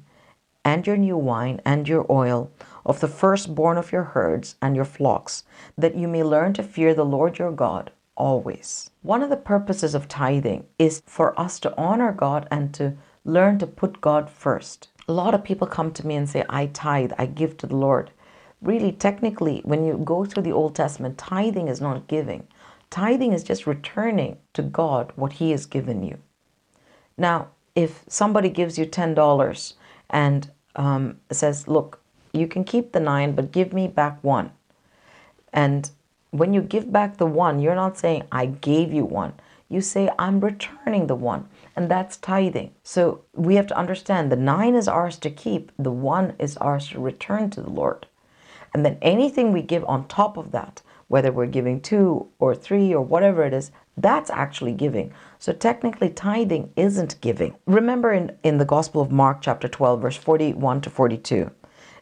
and 0.63 0.85
your 0.85 0.95
new 0.95 1.17
wine 1.17 1.59
and 1.65 1.89
your 1.89 2.05
oil 2.07 2.51
of 2.85 2.99
the 2.99 3.07
firstborn 3.07 3.77
of 3.77 3.91
your 3.91 4.03
herds 4.03 4.57
and 4.61 4.75
your 4.75 4.85
flocks 4.85 5.43
that 5.75 5.95
you 5.95 6.07
may 6.07 6.21
learn 6.21 6.53
to 6.53 6.61
fear 6.61 6.93
the 6.93 7.03
Lord 7.03 7.39
your 7.39 7.51
God 7.51 7.91
always. 8.15 8.91
One 9.01 9.23
of 9.23 9.31
the 9.31 9.37
purposes 9.37 9.95
of 9.95 10.07
tithing 10.07 10.67
is 10.77 11.01
for 11.07 11.37
us 11.39 11.59
to 11.61 11.75
honor 11.75 12.11
God 12.11 12.47
and 12.51 12.71
to 12.75 12.93
learn 13.25 13.57
to 13.57 13.65
put 13.65 14.01
God 14.01 14.29
first. 14.29 14.89
A 15.07 15.13
lot 15.13 15.33
of 15.33 15.43
people 15.43 15.67
come 15.67 15.91
to 15.93 16.07
me 16.07 16.15
and 16.15 16.29
say, 16.29 16.45
I 16.49 16.67
tithe, 16.67 17.11
I 17.17 17.25
give 17.25 17.57
to 17.57 17.67
the 17.67 17.75
Lord. 17.75 18.11
Really, 18.61 18.91
technically, 18.93 19.61
when 19.65 19.83
you 19.83 20.01
go 20.03 20.23
through 20.23 20.43
the 20.43 20.53
Old 20.53 20.75
Testament, 20.75 21.17
tithing 21.17 21.67
is 21.67 21.81
not 21.81 22.07
giving. 22.07 22.47
Tithing 22.89 23.33
is 23.33 23.43
just 23.43 23.67
returning 23.67 24.37
to 24.53 24.61
God 24.61 25.11
what 25.15 25.33
He 25.33 25.51
has 25.51 25.65
given 25.65 26.03
you. 26.03 26.17
Now, 27.17 27.49
if 27.75 28.03
somebody 28.07 28.49
gives 28.49 28.77
you 28.77 28.85
$10 28.85 29.73
and 30.09 30.49
um, 30.75 31.17
says, 31.31 31.67
Look, 31.67 31.99
you 32.31 32.47
can 32.47 32.63
keep 32.63 32.91
the 32.91 32.99
nine, 32.99 33.33
but 33.35 33.51
give 33.51 33.73
me 33.73 33.87
back 33.87 34.23
one. 34.23 34.51
And 35.51 35.89
when 36.31 36.53
you 36.53 36.61
give 36.61 36.91
back 36.91 37.17
the 37.17 37.25
one, 37.25 37.59
you're 37.59 37.75
not 37.75 37.97
saying, 37.97 38.23
I 38.31 38.47
gave 38.47 38.93
you 38.93 39.05
one. 39.05 39.33
You 39.69 39.81
say, 39.81 40.09
I'm 40.17 40.39
returning 40.39 41.07
the 41.07 41.15
one. 41.15 41.47
And 41.75 41.89
that's 41.89 42.17
tithing. 42.17 42.75
So 42.83 43.23
we 43.33 43.55
have 43.55 43.67
to 43.67 43.77
understand 43.77 44.31
the 44.31 44.35
nine 44.35 44.75
is 44.75 44.87
ours 44.87 45.17
to 45.19 45.29
keep, 45.29 45.71
the 45.77 45.91
one 45.91 46.35
is 46.37 46.55
ours 46.57 46.89
to 46.89 46.99
return 46.99 47.49
to 47.51 47.61
the 47.61 47.69
Lord. 47.69 48.07
And 48.73 48.85
then 48.85 48.97
anything 49.01 49.51
we 49.51 49.61
give 49.61 49.83
on 49.85 50.07
top 50.07 50.37
of 50.37 50.51
that, 50.51 50.81
whether 51.07 51.31
we're 51.31 51.45
giving 51.45 51.79
two 51.79 52.27
or 52.39 52.55
three 52.55 52.93
or 52.93 53.01
whatever 53.01 53.43
it 53.43 53.53
is, 53.53 53.71
that's 53.97 54.31
actually 54.31 54.73
giving. 54.73 55.13
So 55.37 55.53
technically, 55.53 56.09
tithing 56.09 56.71
isn't 56.75 57.21
giving. 57.21 57.55
Remember 57.67 58.11
in, 58.11 58.35
in 58.43 58.57
the 58.57 58.65
Gospel 58.65 59.01
of 59.01 59.11
Mark, 59.11 59.41
chapter 59.41 59.67
12, 59.67 60.01
verse 60.01 60.17
41 60.17 60.81
to 60.81 60.89
42, 60.89 61.51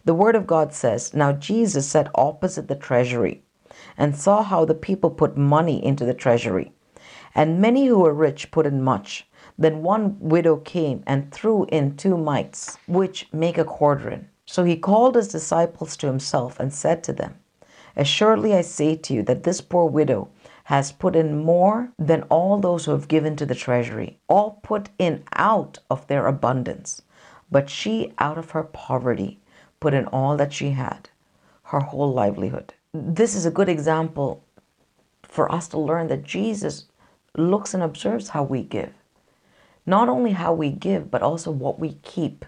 the 0.06 0.14
Word 0.14 0.36
of 0.36 0.48
God 0.48 0.74
says, 0.74 1.14
Now 1.14 1.34
Jesus 1.34 1.88
sat 1.88 2.10
opposite 2.16 2.68
the 2.68 2.76
treasury 2.76 3.44
and 3.98 4.16
saw 4.16 4.44
how 4.44 4.66
the 4.66 4.74
people 4.74 5.10
put 5.10 5.36
money 5.38 5.84
into 5.84 6.06
the 6.06 6.14
treasury. 6.14 6.72
And 7.36 7.62
many 7.62 7.88
who 7.88 8.00
were 8.00 8.14
rich 8.14 8.52
put 8.52 8.66
in 8.66 8.82
much. 8.82 9.28
Then 9.62 9.84
one 9.84 10.18
widow 10.20 10.58
came 10.58 11.04
and 11.06 11.32
threw 11.32 11.66
in 11.66 11.96
two 11.96 12.18
mites, 12.18 12.78
which 12.88 13.28
make 13.32 13.58
a 13.58 13.64
quadrant. 13.64 14.28
So 14.46 14.64
he 14.64 14.76
called 14.76 15.16
his 15.16 15.28
disciples 15.28 15.96
to 15.98 16.08
himself 16.08 16.60
and 16.60 16.74
said 16.74 17.04
to 17.06 17.14
them, 17.14 17.36
Assuredly 17.96 18.56
I 18.56 18.62
say 18.62 18.96
to 18.96 19.14
you 19.14 19.24
that 19.24 19.44
this 19.44 19.62
poor 19.62 19.86
widow 19.86 20.30
has 20.66 20.92
put 20.92 21.16
in 21.16 21.44
more 21.44 21.92
than 22.00 22.24
all 22.24 22.58
those 22.58 22.86
who 22.86 22.92
have 22.92 23.08
given 23.08 23.36
to 23.36 23.46
the 23.46 23.56
treasury, 23.56 24.18
all 24.28 24.60
put 24.64 24.90
in 24.98 25.24
out 25.36 25.80
of 25.90 26.08
their 26.08 26.28
abundance. 26.28 27.02
But 27.50 27.70
she, 27.70 28.14
out 28.18 28.38
of 28.38 28.52
her 28.52 28.64
poverty, 28.64 29.40
put 29.80 29.94
in 29.94 30.08
all 30.08 30.38
that 30.38 30.54
she 30.54 30.72
had, 30.72 31.10
her 31.64 31.82
whole 31.82 32.14
livelihood 32.14 32.74
this 32.94 33.36
is 33.36 33.46
a 33.46 33.52
good 33.52 33.70
example 33.70 34.44
for 35.24 35.52
us 35.52 35.68
to 35.70 35.80
learn 35.80 36.08
that 36.08 36.24
Jesus 36.24 36.86
looks 37.38 37.74
and 37.74 37.82
observes 37.82 38.30
how 38.30 38.44
we 38.44 38.64
give. 38.64 38.94
Not 39.92 40.08
only 40.08 40.32
how 40.32 40.54
we 40.54 40.70
give, 40.70 41.12
but 41.12 41.22
also 41.22 41.52
what 41.52 41.78
we 41.78 41.98
keep. 42.02 42.46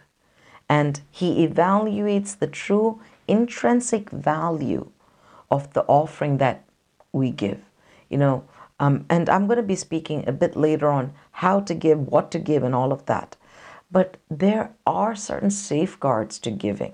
And 0.70 1.02
he 1.12 1.46
evaluates 1.46 2.40
the 2.40 2.48
true 2.48 3.02
intrinsic 3.28 4.10
value 4.10 4.90
of 5.52 5.74
the 5.74 5.84
offering 6.00 6.38
that 6.38 6.64
we 7.12 7.32
give. 7.32 7.60
You 8.10 8.20
know, 8.20 8.46
um, 8.80 9.06
and 9.10 9.30
I'm 9.30 9.48
going 9.48 9.58
to 9.58 9.74
be 9.74 9.76
speaking 9.76 10.24
a 10.26 10.32
bit 10.32 10.56
later 10.56 10.88
on 10.88 11.12
how 11.44 11.60
to 11.60 11.74
give, 11.74 12.08
what 12.08 12.32
to 12.32 12.40
give, 12.40 12.64
and 12.64 12.74
all 12.74 12.94
of 12.94 13.06
that. 13.08 13.36
But 13.92 14.16
there 14.32 14.72
are 14.88 15.14
certain 15.14 15.52
safeguards 15.52 16.40
to 16.40 16.50
giving. 16.50 16.94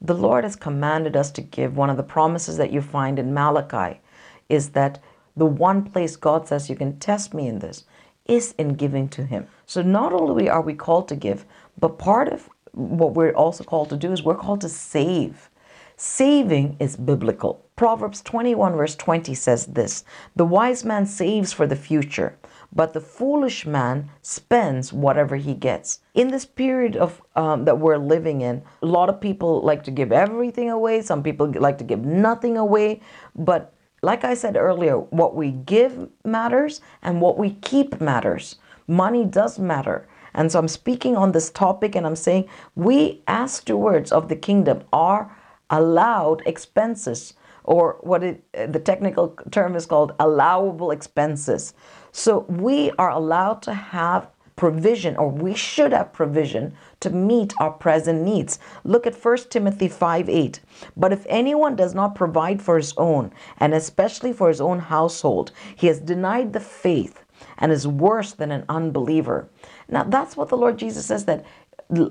The 0.00 0.14
Lord 0.14 0.44
has 0.44 0.56
commanded 0.56 1.16
us 1.16 1.30
to 1.32 1.42
give. 1.42 1.76
One 1.76 1.90
of 1.90 1.98
the 1.98 2.12
promises 2.16 2.56
that 2.56 2.72
you 2.72 2.80
find 2.80 3.18
in 3.18 3.34
Malachi 3.34 4.00
is 4.48 4.70
that 4.70 5.00
the 5.36 5.44
one 5.44 5.84
place 5.84 6.16
God 6.16 6.48
says 6.48 6.70
you 6.70 6.76
can 6.76 6.98
test 6.98 7.34
me 7.34 7.46
in 7.46 7.58
this 7.58 7.84
is 8.26 8.54
in 8.58 8.74
giving 8.74 9.08
to 9.10 9.24
Him. 9.24 9.46
So 9.66 9.82
not 9.82 10.12
only 10.12 10.48
are 10.48 10.62
we 10.62 10.74
called 10.74 11.08
to 11.08 11.16
give, 11.16 11.44
but 11.78 11.98
part 11.98 12.28
of 12.28 12.48
what 12.72 13.14
we're 13.14 13.32
also 13.32 13.64
called 13.64 13.90
to 13.90 13.96
do 13.96 14.12
is 14.12 14.22
we're 14.22 14.34
called 14.34 14.60
to 14.62 14.68
save. 14.68 15.50
Saving 15.96 16.76
is 16.80 16.96
biblical. 16.96 17.64
Proverbs 17.76 18.20
21, 18.22 18.74
verse 18.76 18.96
20 18.96 19.34
says 19.34 19.66
this 19.66 20.04
The 20.34 20.44
wise 20.44 20.84
man 20.84 21.06
saves 21.06 21.52
for 21.52 21.66
the 21.66 21.76
future, 21.76 22.36
but 22.72 22.92
the 22.92 23.00
foolish 23.00 23.64
man 23.64 24.10
spends 24.22 24.92
whatever 24.92 25.36
he 25.36 25.54
gets. 25.54 26.00
In 26.14 26.28
this 26.28 26.46
period 26.46 26.96
of 26.96 27.22
um, 27.36 27.64
that 27.64 27.78
we're 27.78 27.98
living 27.98 28.40
in, 28.40 28.62
a 28.82 28.86
lot 28.86 29.08
of 29.08 29.20
people 29.20 29.60
like 29.62 29.84
to 29.84 29.92
give 29.92 30.10
everything 30.10 30.70
away. 30.70 31.00
Some 31.02 31.22
people 31.22 31.52
like 31.52 31.78
to 31.78 31.84
give 31.84 32.04
nothing 32.04 32.56
away. 32.56 33.00
But 33.36 33.73
like 34.04 34.22
I 34.22 34.34
said 34.34 34.56
earlier, 34.56 34.98
what 34.98 35.34
we 35.34 35.50
give 35.50 36.08
matters 36.24 36.80
and 37.02 37.20
what 37.20 37.38
we 37.38 37.50
keep 37.62 38.00
matters. 38.00 38.56
Money 38.86 39.24
does 39.24 39.58
matter. 39.58 40.06
And 40.34 40.52
so 40.52 40.58
I'm 40.58 40.68
speaking 40.68 41.16
on 41.16 41.32
this 41.32 41.50
topic 41.50 41.94
and 41.94 42.06
I'm 42.06 42.16
saying 42.16 42.48
we, 42.74 43.22
as 43.26 43.54
stewards 43.54 44.12
of 44.12 44.28
the 44.28 44.36
kingdom, 44.36 44.82
are 44.92 45.34
allowed 45.70 46.42
expenses 46.44 47.34
or 47.64 47.96
what 48.02 48.22
it, 48.22 48.44
the 48.72 48.78
technical 48.78 49.28
term 49.50 49.74
is 49.74 49.86
called 49.86 50.12
allowable 50.20 50.90
expenses. 50.90 51.72
So 52.12 52.40
we 52.40 52.90
are 52.98 53.10
allowed 53.10 53.62
to 53.62 53.72
have 53.74 54.28
provision, 54.56 55.16
or 55.16 55.28
we 55.28 55.54
should 55.54 55.92
have 55.92 56.12
provision 56.12 56.74
to 57.00 57.10
meet 57.10 57.52
our 57.58 57.70
present 57.70 58.22
needs. 58.22 58.58
Look 58.84 59.06
at 59.06 59.14
1 59.14 59.36
Timothy 59.50 59.88
5 59.88 60.28
8. 60.28 60.60
But 60.96 61.12
if 61.12 61.26
anyone 61.28 61.76
does 61.76 61.94
not 61.94 62.14
provide 62.14 62.62
for 62.62 62.76
his 62.76 62.94
own, 62.96 63.32
and 63.58 63.74
especially 63.74 64.32
for 64.32 64.48
his 64.48 64.60
own 64.60 64.78
household, 64.78 65.52
he 65.74 65.86
has 65.88 66.00
denied 66.00 66.52
the 66.52 66.60
faith 66.60 67.24
and 67.58 67.72
is 67.72 67.86
worse 67.86 68.32
than 68.32 68.52
an 68.52 68.64
unbeliever. 68.68 69.48
Now, 69.88 70.04
that's 70.04 70.36
what 70.36 70.48
the 70.48 70.56
Lord 70.56 70.78
Jesus 70.78 71.06
says 71.06 71.24
that 71.24 71.44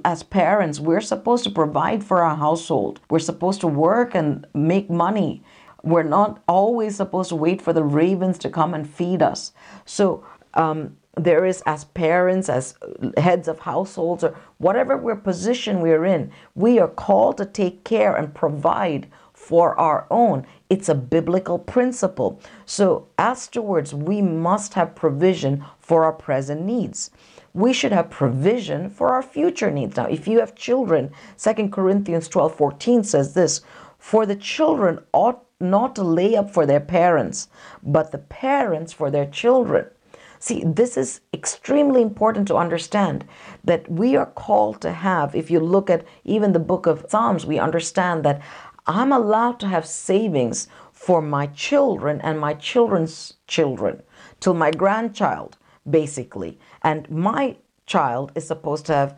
as 0.06 0.22
parents, 0.22 0.80
we're 0.80 1.02
supposed 1.02 1.44
to 1.46 1.50
provide 1.50 2.04
for 2.04 2.22
our 2.22 2.36
household. 2.36 3.00
We're 3.10 3.20
supposed 3.20 3.62
to 3.62 3.68
work 3.68 4.14
and 4.14 4.46
make 4.54 4.90
money 4.90 5.44
we're 5.84 6.04
not 6.04 6.42
always 6.48 6.96
supposed 6.96 7.30
to 7.30 7.36
wait 7.36 7.62
for 7.62 7.74
the 7.74 7.84
ravens 7.84 8.40
to 8.40 8.50
come 8.50 8.74
and 8.74 8.90
feed 8.90 9.22
us. 9.22 9.52
So 9.86 10.26
um, 10.54 10.98
there 11.16 11.46
is, 11.46 11.62
as 11.66 11.84
parents, 11.86 12.50
as 12.50 12.76
heads 13.18 13.48
of 13.48 13.60
households, 13.60 14.24
or 14.24 14.36
whatever 14.58 14.98
we're 14.98 15.16
position 15.16 15.80
we're 15.80 16.06
in, 16.06 16.32
we 16.56 16.80
are 16.80 16.88
called 16.88 17.38
to 17.38 17.46
take 17.46 17.84
care 17.84 18.16
and 18.16 18.34
provide 18.34 19.08
for 19.34 19.78
our 19.80 20.08
own. 20.10 20.46
It's 20.70 20.90
a 20.90 20.96
biblical 20.96 21.60
principle. 21.60 22.40
So, 22.66 23.08
as 23.20 23.44
stewards, 23.44 23.94
we 23.94 24.22
must 24.22 24.74
have 24.74 24.96
provision 24.96 25.64
for 25.80 26.04
our 26.04 26.14
present 26.14 26.62
needs. 26.62 27.12
We 27.54 27.74
should 27.74 27.92
have 27.92 28.10
provision 28.10 28.90
for 28.90 29.10
our 29.10 29.22
future 29.22 29.70
needs. 29.70 29.96
Now, 29.96 30.08
if 30.08 30.28
you 30.28 30.40
have 30.40 30.56
children, 30.56 31.12
2 31.38 31.70
Corinthians 31.70 32.28
12 32.28 32.56
14 32.56 33.04
says 33.04 33.34
this 33.36 33.62
For 34.00 34.26
the 34.26 34.36
children 34.36 35.00
ought 35.12 35.44
not 35.60 35.96
to 35.96 36.04
lay 36.04 36.36
up 36.36 36.50
for 36.50 36.66
their 36.66 36.80
parents, 36.80 37.50
but 37.84 38.12
the 38.12 38.18
parents 38.18 38.92
for 38.92 39.12
their 39.12 39.28
children. 39.28 39.86
See, 40.46 40.62
this 40.66 40.98
is 40.98 41.22
extremely 41.34 42.02
important 42.02 42.50
to 42.50 42.58
understand 42.58 43.24
that 43.64 43.90
we 43.90 44.18
are 44.18 44.26
called 44.26 44.82
to 44.82 44.92
have, 44.92 45.34
if 45.34 45.50
you 45.50 45.62
look 45.62 45.90
at 45.90 46.06
even 46.26 46.52
the 46.52 46.60
book 46.60 46.86
of 46.86 47.06
Psalms, 47.08 47.46
we 47.46 47.60
understand 47.60 48.26
that 48.26 48.42
I'm 48.86 49.14
allowed 49.14 49.62
to 49.62 49.70
have 49.70 49.86
savings 49.86 50.68
for 50.92 51.22
my 51.22 51.46
children 51.48 52.20
and 52.20 52.42
my 52.42 52.56
children's 52.56 53.36
children 53.48 54.04
till 54.42 54.54
my 54.54 54.70
grandchild, 54.70 55.56
basically. 55.90 56.60
And 56.82 57.10
my 57.10 57.56
child 57.86 58.34
is 58.36 58.46
supposed 58.46 58.86
to 58.88 58.94
have 58.94 59.18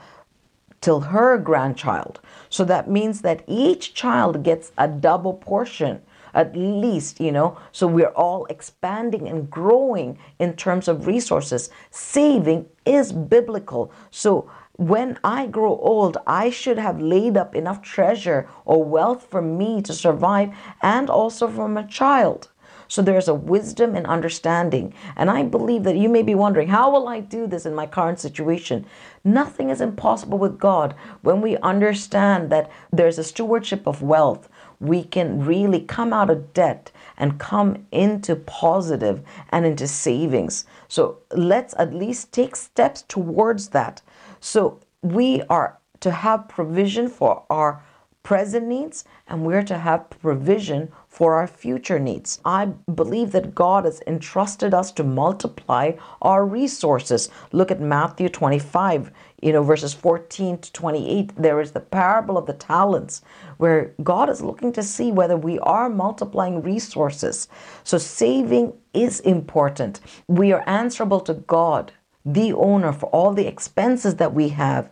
till 0.80 1.00
her 1.00 1.40
grandchild. 1.40 2.20
So 2.52 2.64
that 2.66 2.88
means 2.88 3.22
that 3.22 3.44
each 3.48 3.96
child 3.96 4.44
gets 4.44 4.72
a 4.78 4.88
double 4.88 5.34
portion 5.34 6.04
at 6.36 6.56
least, 6.56 7.20
you 7.20 7.32
know, 7.32 7.58
so 7.72 7.88
we're 7.88 8.10
all 8.10 8.46
expanding 8.46 9.28
and 9.28 9.50
growing 9.50 10.20
in 10.38 10.54
terms 10.54 10.88
of 10.88 11.08
resources. 11.08 11.70
Saving 11.90 12.68
is 12.86 13.12
biblical. 13.12 13.92
So 14.12 14.52
when 14.74 15.18
I 15.24 15.48
grow 15.48 15.78
old, 15.78 16.18
I 16.28 16.50
should 16.50 16.78
have 16.78 17.02
laid 17.02 17.38
up 17.38 17.56
enough 17.56 17.82
treasure 17.82 18.48
or 18.66 18.84
wealth 18.84 19.26
for 19.32 19.42
me 19.42 19.82
to 19.84 19.94
survive 19.94 20.54
and 20.82 21.10
also 21.10 21.48
for 21.48 21.70
my 21.70 21.84
child. 21.84 22.50
So 22.88 23.02
there's 23.02 23.28
a 23.28 23.34
wisdom 23.34 23.96
and 23.96 24.06
understanding. 24.06 24.94
And 25.16 25.32
I 25.32 25.44
believe 25.44 25.84
that 25.84 25.98
you 25.98 26.10
may 26.10 26.22
be 26.22 26.36
wondering, 26.36 26.68
how 26.68 26.92
will 26.92 27.08
I 27.08 27.20
do 27.20 27.48
this 27.48 27.66
in 27.66 27.74
my 27.74 27.88
current 27.88 28.20
situation? 28.20 28.86
Nothing 29.24 29.70
is 29.70 29.82
impossible 29.82 30.38
with 30.38 30.60
God 30.60 30.94
when 31.22 31.42
we 31.42 31.58
understand 31.58 32.52
that 32.52 32.70
there's 32.92 33.18
a 33.18 33.24
stewardship 33.24 33.88
of 33.88 34.04
wealth 34.04 34.50
we 34.80 35.04
can 35.04 35.46
really 35.46 35.82
come 35.82 36.14
out 36.14 36.30
of 36.30 36.54
debt 36.54 36.92
and 37.18 37.40
come 37.40 37.86
into 37.92 38.36
positive 38.36 39.22
and 39.50 39.66
into 39.66 39.88
savings. 39.88 40.66
So 40.88 41.20
let's 41.32 41.74
at 41.78 41.94
least 41.94 42.32
take 42.32 42.56
steps 42.56 43.04
towards 43.04 43.70
that. 43.70 44.02
So 44.40 44.80
we 45.02 45.42
are 45.44 45.78
to 46.02 46.12
have 46.12 46.50
provision 46.50 47.08
for 47.08 47.44
our 47.50 47.84
present 48.26 48.66
needs 48.66 49.06
and 49.28 49.46
we're 49.46 49.64
to 49.64 49.78
have 49.78 50.10
provision 50.10 50.92
for 51.08 51.36
our 51.36 51.48
future 51.48 52.00
needs. 52.00 52.40
I 52.44 52.66
believe 52.66 53.32
that 53.32 53.54
God 53.56 53.86
has 53.86 54.02
entrusted 54.08 54.74
us 54.74 54.92
to 54.94 55.04
multiply 55.04 55.92
our 56.24 56.46
resources. 56.46 57.30
Look 57.52 57.70
at 57.72 57.80
Matthew 57.80 58.28
25, 58.28 59.12
you 59.42 59.52
know, 59.52 59.64
verses 59.64 59.94
14 59.94 60.60
to 60.60 60.72
28. 60.74 61.36
There 61.36 61.60
is 61.60 61.72
the 61.72 61.80
parable 61.80 62.38
of 62.38 62.46
the 62.46 62.54
talents 62.54 63.22
where 63.58 63.94
God 64.04 64.30
is 64.30 64.42
looking 64.42 64.72
to 64.74 64.84
see 64.84 65.12
whether 65.12 65.38
we 65.38 65.60
are 65.60 65.90
multiplying 65.90 66.62
resources. 66.62 67.48
So 67.84 67.98
saving 67.98 68.74
is 68.94 69.20
important. 69.22 70.00
We 70.28 70.52
are 70.52 70.64
answerable 70.68 71.20
to 71.22 71.34
God, 71.34 71.92
the 72.26 72.54
owner, 72.54 72.94
for 72.94 73.08
all 73.08 73.34
the 73.34 73.48
expenses 73.48 74.16
that 74.16 74.34
we 74.34 74.50
have 74.50 74.90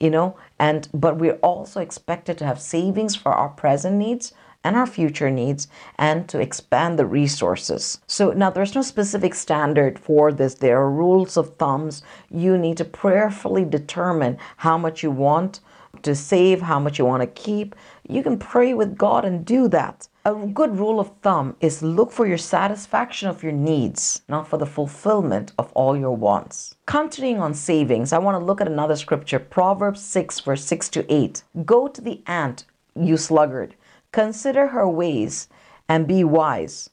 you 0.00 0.10
know 0.10 0.36
and 0.58 0.88
but 0.92 1.18
we're 1.18 1.34
also 1.34 1.80
expected 1.80 2.36
to 2.36 2.44
have 2.44 2.60
savings 2.60 3.14
for 3.14 3.32
our 3.32 3.48
present 3.50 3.96
needs 3.96 4.32
and 4.64 4.76
our 4.76 4.86
future 4.86 5.30
needs 5.30 5.68
and 5.98 6.26
to 6.28 6.40
expand 6.40 6.98
the 6.98 7.06
resources. 7.06 8.00
So 8.06 8.32
now 8.32 8.50
there's 8.50 8.74
no 8.74 8.82
specific 8.82 9.34
standard 9.34 9.98
for 9.98 10.32
this. 10.32 10.54
There 10.54 10.80
are 10.80 10.90
rules 10.90 11.36
of 11.36 11.56
thumbs. 11.56 12.02
You 12.30 12.56
need 12.56 12.78
to 12.78 12.84
prayerfully 12.84 13.66
determine 13.66 14.38
how 14.56 14.78
much 14.78 15.02
you 15.02 15.10
want 15.10 15.60
to 16.02 16.14
save, 16.14 16.62
how 16.62 16.80
much 16.80 16.98
you 16.98 17.04
want 17.04 17.22
to 17.22 17.42
keep. 17.42 17.74
You 18.08 18.22
can 18.22 18.38
pray 18.38 18.74
with 18.74 18.96
God 18.96 19.24
and 19.24 19.44
do 19.44 19.68
that. 19.68 20.08
A 20.24 20.34
good 20.34 20.78
rule 20.78 21.00
of 21.00 21.12
thumb 21.22 21.54
is 21.60 21.82
look 21.82 22.10
for 22.10 22.26
your 22.26 22.38
satisfaction 22.38 23.28
of 23.28 23.42
your 23.42 23.52
needs, 23.52 24.22
not 24.28 24.48
for 24.48 24.56
the 24.56 24.66
fulfillment 24.66 25.52
of 25.58 25.70
all 25.72 25.96
your 25.96 26.16
wants. 26.16 26.76
Continuing 26.86 27.40
on 27.40 27.52
savings, 27.52 28.12
I 28.12 28.18
want 28.18 28.38
to 28.38 28.44
look 28.44 28.60
at 28.60 28.66
another 28.66 28.96
scripture, 28.96 29.38
Proverbs 29.38 30.00
6, 30.00 30.40
verse 30.40 30.64
6 30.64 30.88
to 30.90 31.14
8. 31.14 31.42
Go 31.66 31.88
to 31.88 32.00
the 32.00 32.22
ant, 32.26 32.64
you 32.96 33.16
sluggard 33.16 33.74
Consider 34.14 34.68
her 34.68 34.88
ways 34.88 35.48
and 35.88 36.06
be 36.06 36.22
wise, 36.22 36.88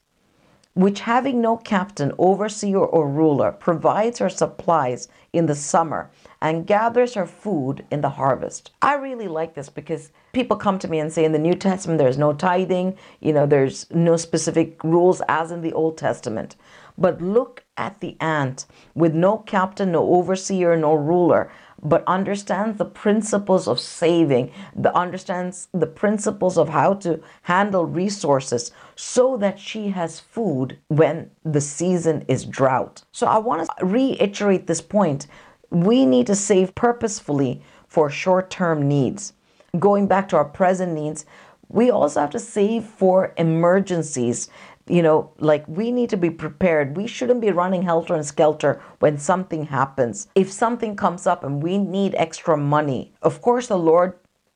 which 0.73 1.01
having 1.01 1.39
no 1.39 1.55
captain, 1.55 2.11
overseer, 2.17 2.79
or 2.79 3.07
ruler, 3.07 3.51
provides 3.51 4.17
her 4.17 4.27
supplies 4.27 5.07
in 5.31 5.45
the 5.45 5.53
summer 5.53 6.09
and 6.41 6.65
gathers 6.65 7.13
her 7.13 7.27
food 7.27 7.85
in 7.91 8.01
the 8.01 8.09
harvest. 8.09 8.71
I 8.81 8.95
really 8.95 9.27
like 9.27 9.53
this 9.53 9.69
because 9.69 10.11
people 10.33 10.57
come 10.57 10.79
to 10.79 10.87
me 10.87 10.97
and 10.97 11.13
say 11.13 11.23
in 11.23 11.31
the 11.31 11.37
New 11.37 11.53
Testament 11.53 11.99
there's 11.99 12.17
no 12.17 12.33
tithing, 12.33 12.97
you 13.19 13.33
know, 13.33 13.45
there's 13.45 13.85
no 13.91 14.17
specific 14.17 14.83
rules 14.83 15.21
as 15.29 15.51
in 15.51 15.61
the 15.61 15.73
Old 15.73 15.99
Testament. 15.99 16.55
But 16.97 17.21
look 17.21 17.63
at 17.77 17.99
the 17.99 18.17
ant 18.19 18.65
with 18.95 19.13
no 19.13 19.37
captain, 19.37 19.91
no 19.91 20.15
overseer, 20.15 20.75
no 20.75 20.95
ruler 20.95 21.51
but 21.83 22.03
understands 22.07 22.77
the 22.77 22.85
principles 22.85 23.67
of 23.67 23.79
saving, 23.79 24.51
the 24.75 24.95
understands 24.95 25.67
the 25.73 25.87
principles 25.87 26.57
of 26.57 26.69
how 26.69 26.93
to 26.93 27.19
handle 27.43 27.85
resources 27.85 28.71
so 28.95 29.37
that 29.37 29.59
she 29.59 29.89
has 29.89 30.19
food 30.19 30.77
when 30.87 31.29
the 31.43 31.61
season 31.61 32.23
is 32.27 32.45
drought. 32.45 33.03
So 33.11 33.27
I 33.27 33.37
want 33.39 33.67
to 33.67 33.85
reiterate 33.85 34.67
this 34.67 34.81
point. 34.81 35.27
We 35.69 36.05
need 36.05 36.27
to 36.27 36.35
save 36.35 36.75
purposefully 36.75 37.61
for 37.87 38.09
short-term 38.09 38.87
needs. 38.87 39.33
Going 39.79 40.07
back 40.07 40.27
to 40.29 40.35
our 40.37 40.45
present 40.45 40.93
needs, 40.93 41.25
we 41.69 41.89
also 41.89 42.19
have 42.19 42.29
to 42.31 42.39
save 42.39 42.83
for 42.83 43.33
emergencies 43.37 44.49
you 44.87 45.01
know, 45.01 45.31
like 45.39 45.67
we 45.67 45.91
need 45.91 46.09
to 46.09 46.17
be 46.17 46.29
prepared. 46.29 46.97
We 46.97 47.07
shouldn't 47.07 47.41
be 47.41 47.51
running 47.51 47.83
helter 47.83 48.15
and 48.15 48.25
skelter 48.25 48.81
when 48.99 49.17
something 49.17 49.65
happens. 49.65 50.27
If 50.35 50.51
something 50.51 50.95
comes 50.95 51.27
up 51.27 51.43
and 51.43 51.61
we 51.61 51.77
need 51.77 52.15
extra 52.15 52.57
money, 52.57 53.13
of 53.21 53.41
course, 53.41 53.67
the 53.67 53.77
Lord 53.77 54.13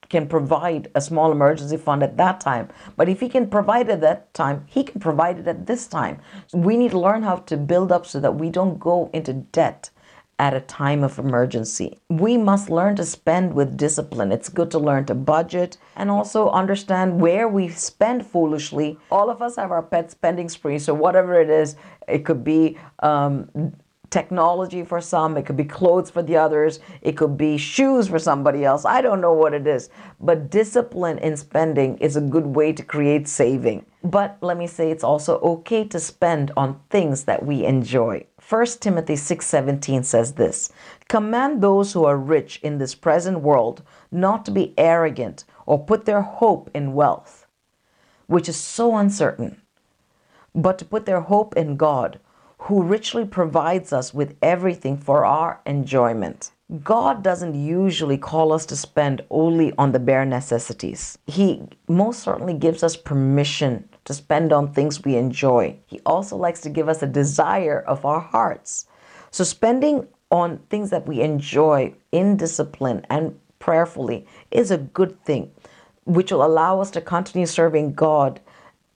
can 0.09 0.27
provide 0.27 0.89
a 0.93 1.01
small 1.01 1.31
emergency 1.31 1.77
fund 1.77 2.03
at 2.03 2.17
that 2.17 2.39
time. 2.39 2.69
But 2.95 3.09
if 3.09 3.19
he 3.19 3.29
can 3.29 3.49
provide 3.49 3.89
at 3.89 4.01
that 4.01 4.33
time, 4.33 4.65
he 4.67 4.83
can 4.83 5.01
provide 5.01 5.39
it 5.39 5.47
at 5.47 5.65
this 5.65 5.87
time. 5.87 6.19
we 6.53 6.77
need 6.77 6.91
to 6.91 6.99
learn 6.99 7.23
how 7.23 7.37
to 7.37 7.57
build 7.57 7.91
up 7.91 8.05
so 8.05 8.19
that 8.19 8.35
we 8.35 8.49
don't 8.49 8.79
go 8.79 9.09
into 9.13 9.33
debt 9.33 9.89
at 10.37 10.53
a 10.53 10.61
time 10.61 11.03
of 11.03 11.17
emergency. 11.17 11.97
We 12.09 12.37
must 12.37 12.69
learn 12.69 12.95
to 12.97 13.05
spend 13.05 13.53
with 13.53 13.77
discipline. 13.77 14.31
It's 14.31 14.49
good 14.49 14.69
to 14.71 14.79
learn 14.79 15.05
to 15.05 15.15
budget 15.15 15.77
and 15.95 16.09
also 16.11 16.49
understand 16.49 17.21
where 17.21 17.47
we 17.47 17.69
spend 17.69 18.25
foolishly. 18.25 18.99
All 19.09 19.29
of 19.29 19.41
us 19.41 19.55
have 19.55 19.71
our 19.71 19.83
pet 19.83 20.11
spending 20.11 20.49
spree, 20.49 20.79
so 20.79 20.93
whatever 20.93 21.39
it 21.39 21.49
is, 21.49 21.77
it 22.07 22.25
could 22.25 22.43
be 22.43 22.77
um, 22.99 23.73
technology 24.09 24.83
for 24.83 25.01
some, 25.01 25.35
it 25.37 25.45
could 25.45 25.57
be 25.57 25.65
clothes 25.65 26.09
for 26.09 26.23
the 26.23 26.37
others, 26.37 26.79
it 27.01 27.17
could 27.17 27.37
be 27.37 27.57
shoes 27.57 28.07
for 28.07 28.19
somebody 28.19 28.63
else. 28.63 28.85
I 28.85 29.01
don't 29.01 29.21
know 29.21 29.33
what 29.33 29.53
it 29.53 29.67
is. 29.67 29.89
But 30.19 30.49
discipline 30.49 31.17
in 31.19 31.35
spending 31.37 31.97
is 31.97 32.15
a 32.15 32.21
good 32.21 32.45
way 32.45 32.71
to 32.73 32.83
create 32.83 33.27
saving. 33.27 33.85
But 34.03 34.37
let 34.41 34.57
me 34.57 34.67
say 34.67 34.91
it's 34.91 35.03
also 35.03 35.39
okay 35.39 35.83
to 35.85 35.99
spend 35.99 36.51
on 36.55 36.79
things 36.89 37.23
that 37.25 37.45
we 37.45 37.65
enjoy. 37.65 38.25
1 38.47 38.79
Timothy 38.79 39.15
6:17 39.15 40.03
says 40.03 40.33
this, 40.33 40.69
"Command 41.07 41.61
those 41.61 41.93
who 41.93 42.05
are 42.05 42.15
rich 42.15 42.59
in 42.61 42.77
this 42.77 42.93
present 42.93 43.41
world 43.41 43.81
not 44.11 44.45
to 44.45 44.51
be 44.51 44.75
arrogant 44.77 45.45
or 45.65 45.79
put 45.79 46.05
their 46.05 46.21
hope 46.21 46.69
in 46.71 46.93
wealth, 46.93 47.47
which 48.27 48.47
is 48.47 48.55
so 48.55 48.97
uncertain, 48.97 49.59
but 50.53 50.77
to 50.77 50.85
put 50.85 51.07
their 51.07 51.21
hope 51.21 51.57
in 51.57 51.75
God, 51.75 52.19
who 52.59 52.83
richly 52.83 53.25
provides 53.25 53.91
us 53.91 54.13
with 54.13 54.35
everything 54.43 54.95
for 54.95 55.25
our 55.25 55.59
enjoyment. 55.65 56.51
God 56.83 57.23
doesn't 57.23 57.55
usually 57.55 58.17
call 58.19 58.53
us 58.53 58.67
to 58.67 58.75
spend 58.75 59.23
only 59.31 59.73
on 59.75 59.91
the 59.91 59.99
bare 59.99 60.25
necessities. 60.25 61.17
He 61.25 61.67
most 61.87 62.19
certainly 62.19 62.53
gives 62.53 62.83
us 62.83 62.95
permission 62.95 63.89
to 64.05 64.13
spend 64.13 64.53
on 64.53 64.71
things 64.71 65.03
we 65.03 65.15
enjoy. 65.15 65.77
He 65.85 65.99
also 66.05 66.37
likes 66.37 66.61
to 66.61 66.69
give 66.69 66.87
us 66.87 67.03
a 67.03 67.07
desire 67.07 67.81
of 67.81 68.05
our 68.05 68.19
hearts. 68.19 68.87
So, 69.31 69.43
spending 69.43 70.07
on 70.31 70.59
things 70.69 70.89
that 70.91 71.07
we 71.07 71.21
enjoy 71.21 71.93
in 72.11 72.37
discipline 72.37 73.05
and 73.09 73.37
prayerfully 73.59 74.25
is 74.51 74.71
a 74.71 74.77
good 74.77 75.23
thing, 75.25 75.51
which 76.05 76.31
will 76.31 76.45
allow 76.45 76.79
us 76.79 76.91
to 76.91 77.01
continue 77.01 77.45
serving 77.45 77.93
God 77.93 78.39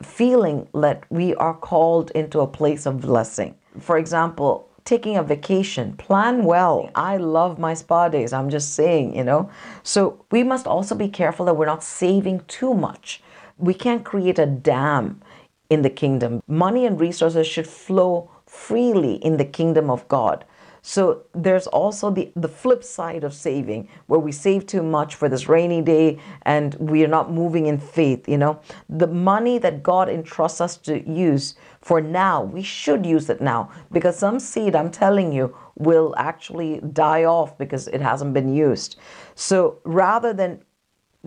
feeling 0.02 0.68
that 0.74 1.04
we 1.10 1.36
are 1.36 1.54
called 1.54 2.12
into 2.12 2.40
a 2.40 2.48
place 2.48 2.86
of 2.86 3.02
blessing. 3.02 3.56
For 3.80 3.98
example, 3.98 4.70
taking 4.86 5.18
a 5.18 5.24
vacation, 5.24 5.94
plan 5.98 6.44
well. 6.44 6.90
I 6.96 7.18
love 7.18 7.60
my 7.60 7.74
spa 7.74 8.10
days. 8.10 8.34
I'm 8.34 8.50
just 8.50 8.74
saying, 8.74 9.16
you 9.16 9.24
know. 9.24 9.50
So 9.84 10.26
we 10.32 10.44
must 10.44 10.68
also 10.68 10.96
be 10.96 11.10
careful 11.10 11.46
that 11.46 11.56
we're 11.56 11.66
not 11.66 11.84
saving 11.84 12.42
too 12.48 12.74
much. 12.74 13.22
We 13.60 13.74
can't 13.74 14.04
create 14.04 14.40
a 14.40 14.46
dam 14.46 15.22
in 15.70 15.82
the 15.84 15.90
kingdom. 15.90 16.42
Money 16.48 16.86
and 16.86 17.00
resources 17.00 17.46
should 17.46 17.68
flow 17.68 18.32
freely 18.48 19.16
in 19.16 19.38
the 19.38 19.46
kingdom 19.46 19.90
of 19.90 20.08
God. 20.08 20.46
So 20.82 21.24
there's 21.34 21.68
also 21.68 22.10
the, 22.10 22.32
the 22.36 22.48
flip 22.48 22.84
side 22.84 23.24
of 23.24 23.34
saving, 23.34 23.90
where 24.08 24.20
we 24.20 24.32
save 24.32 24.66
too 24.66 24.82
much 24.82 25.16
for 25.16 25.28
this 25.28 25.50
rainy 25.50 25.82
day 25.82 26.20
and 26.44 26.74
we 26.76 27.04
are 27.04 27.10
not 27.10 27.32
moving 27.32 27.66
in 27.66 27.78
faith. 27.78 28.28
You 28.30 28.38
know, 28.38 28.62
the 28.88 29.08
money 29.08 29.58
that 29.60 29.84
God 29.84 30.10
entrusts 30.10 30.62
us 30.62 30.78
to 30.78 31.08
use 31.08 31.56
for 31.82 32.02
now, 32.02 32.44
we 32.44 32.64
should 32.64 33.06
use 33.06 33.30
it 33.30 33.42
now 33.42 33.70
because 33.92 34.18
some 34.18 34.40
seed, 34.40 34.76
I'm 34.76 34.92
telling 34.92 35.32
you, 35.32 35.56
will 35.76 36.14
actually 36.18 36.82
die 36.94 37.26
off 37.26 37.58
because 37.58 37.88
it 37.90 38.02
hasn't 38.02 38.34
been 38.34 38.54
used. 38.54 38.98
So 39.36 39.80
rather 39.84 40.34
than 40.34 40.62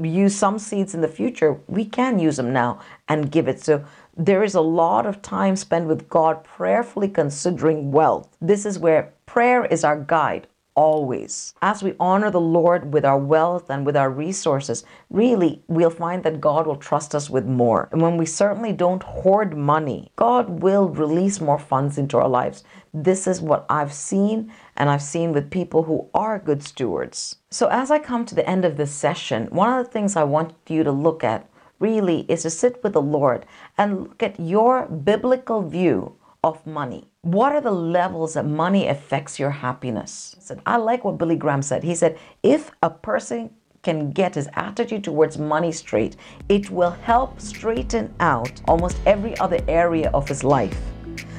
use 0.00 0.34
some 0.34 0.58
seeds 0.58 0.94
in 0.94 1.00
the 1.00 1.08
future, 1.08 1.60
we 1.68 1.84
can 1.84 2.18
use 2.18 2.36
them 2.36 2.52
now 2.52 2.80
and 3.08 3.30
give 3.30 3.48
it. 3.48 3.60
So 3.60 3.84
there 4.16 4.42
is 4.42 4.54
a 4.54 4.60
lot 4.60 5.06
of 5.06 5.22
time 5.22 5.56
spent 5.56 5.86
with 5.86 6.08
God 6.08 6.44
prayerfully 6.44 7.08
considering 7.08 7.92
wealth. 7.92 8.36
This 8.40 8.64
is 8.66 8.78
where 8.78 9.12
prayer 9.26 9.64
is 9.64 9.84
our 9.84 9.98
guide 9.98 10.46
always. 10.74 11.54
As 11.62 11.82
we 11.82 11.94
honor 12.00 12.30
the 12.30 12.40
Lord 12.40 12.92
with 12.92 13.04
our 13.04 13.18
wealth 13.18 13.70
and 13.70 13.84
with 13.84 13.96
our 13.96 14.10
resources, 14.10 14.84
really, 15.10 15.62
we'll 15.68 15.90
find 15.90 16.22
that 16.24 16.40
God 16.40 16.66
will 16.66 16.76
trust 16.76 17.14
us 17.14 17.28
with 17.28 17.44
more. 17.44 17.88
And 17.92 18.00
when 18.00 18.16
we 18.16 18.26
certainly 18.26 18.72
don't 18.72 19.02
hoard 19.02 19.56
money, 19.56 20.10
God 20.16 20.62
will 20.62 20.88
release 20.88 21.40
more 21.40 21.58
funds 21.58 21.98
into 21.98 22.18
our 22.18 22.28
lives. 22.28 22.64
This 22.94 23.26
is 23.26 23.40
what 23.40 23.66
I've 23.68 23.92
seen, 23.92 24.52
and 24.76 24.90
I've 24.90 25.02
seen 25.02 25.32
with 25.32 25.50
people 25.50 25.84
who 25.84 26.08
are 26.14 26.38
good 26.38 26.62
stewards. 26.62 27.36
So, 27.50 27.68
as 27.68 27.90
I 27.90 27.98
come 27.98 28.24
to 28.26 28.34
the 28.34 28.48
end 28.48 28.64
of 28.64 28.76
this 28.76 28.92
session, 28.92 29.46
one 29.50 29.72
of 29.72 29.84
the 29.84 29.90
things 29.90 30.16
I 30.16 30.24
want 30.24 30.54
you 30.68 30.84
to 30.84 30.92
look 30.92 31.24
at 31.24 31.48
really 31.78 32.20
is 32.28 32.42
to 32.42 32.50
sit 32.50 32.82
with 32.82 32.92
the 32.92 33.02
Lord 33.02 33.44
and 33.76 34.04
look 34.04 34.22
at 34.22 34.38
your 34.38 34.86
biblical 34.86 35.62
view 35.68 36.16
of 36.44 36.66
money. 36.66 37.11
What 37.24 37.52
are 37.52 37.60
the 37.60 37.70
levels 37.70 38.34
that 38.34 38.46
money 38.46 38.88
affects 38.88 39.38
your 39.38 39.50
happiness? 39.50 40.34
I, 40.36 40.42
said, 40.42 40.60
I 40.66 40.76
like 40.76 41.04
what 41.04 41.18
Billy 41.18 41.36
Graham 41.36 41.62
said. 41.62 41.84
He 41.84 41.94
said, 41.94 42.18
if 42.42 42.72
a 42.82 42.90
person 42.90 43.50
can 43.84 44.10
get 44.10 44.34
his 44.34 44.48
attitude 44.54 45.04
towards 45.04 45.38
money 45.38 45.70
straight, 45.70 46.16
it 46.48 46.68
will 46.68 46.90
help 46.90 47.40
straighten 47.40 48.12
out 48.18 48.60
almost 48.66 48.98
every 49.06 49.38
other 49.38 49.60
area 49.68 50.10
of 50.12 50.26
his 50.26 50.42
life. 50.42 50.76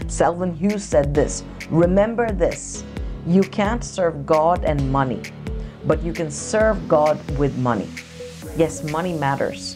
Selwyn 0.08 0.54
Hughes 0.54 0.86
said 0.86 1.14
this 1.14 1.44
Remember 1.70 2.32
this 2.32 2.86
you 3.28 3.42
can't 3.42 3.84
serve 3.84 4.26
God 4.26 4.64
and 4.64 4.90
money, 4.90 5.22
but 5.84 6.02
you 6.02 6.14
can 6.14 6.32
serve 6.32 6.88
God 6.88 7.20
with 7.38 7.58
money. 7.58 7.90
Yes, 8.56 8.90
money 8.90 9.12
matters. 9.12 9.76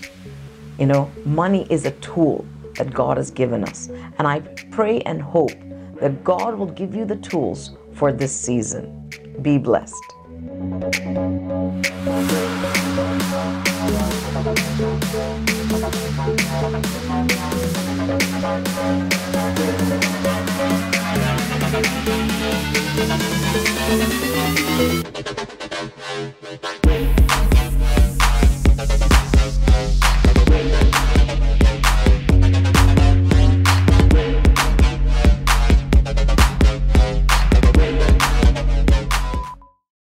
You 0.79 0.85
know, 0.85 1.11
money 1.25 1.67
is 1.69 1.85
a 1.85 1.91
tool 1.91 2.45
that 2.75 2.93
God 2.93 3.17
has 3.17 3.29
given 3.29 3.65
us. 3.65 3.89
And 4.19 4.25
I 4.25 4.39
pray 4.71 5.01
and 5.01 5.21
hope 5.21 5.51
that 5.99 6.23
God 6.23 6.57
will 6.57 6.67
give 6.67 6.93
you 6.93 7.05
the 7.05 7.15
tools 7.15 7.71
for 7.93 8.11
this 8.11 8.35
season. 8.35 9.09
Be 9.41 9.57
blessed. 9.57 9.95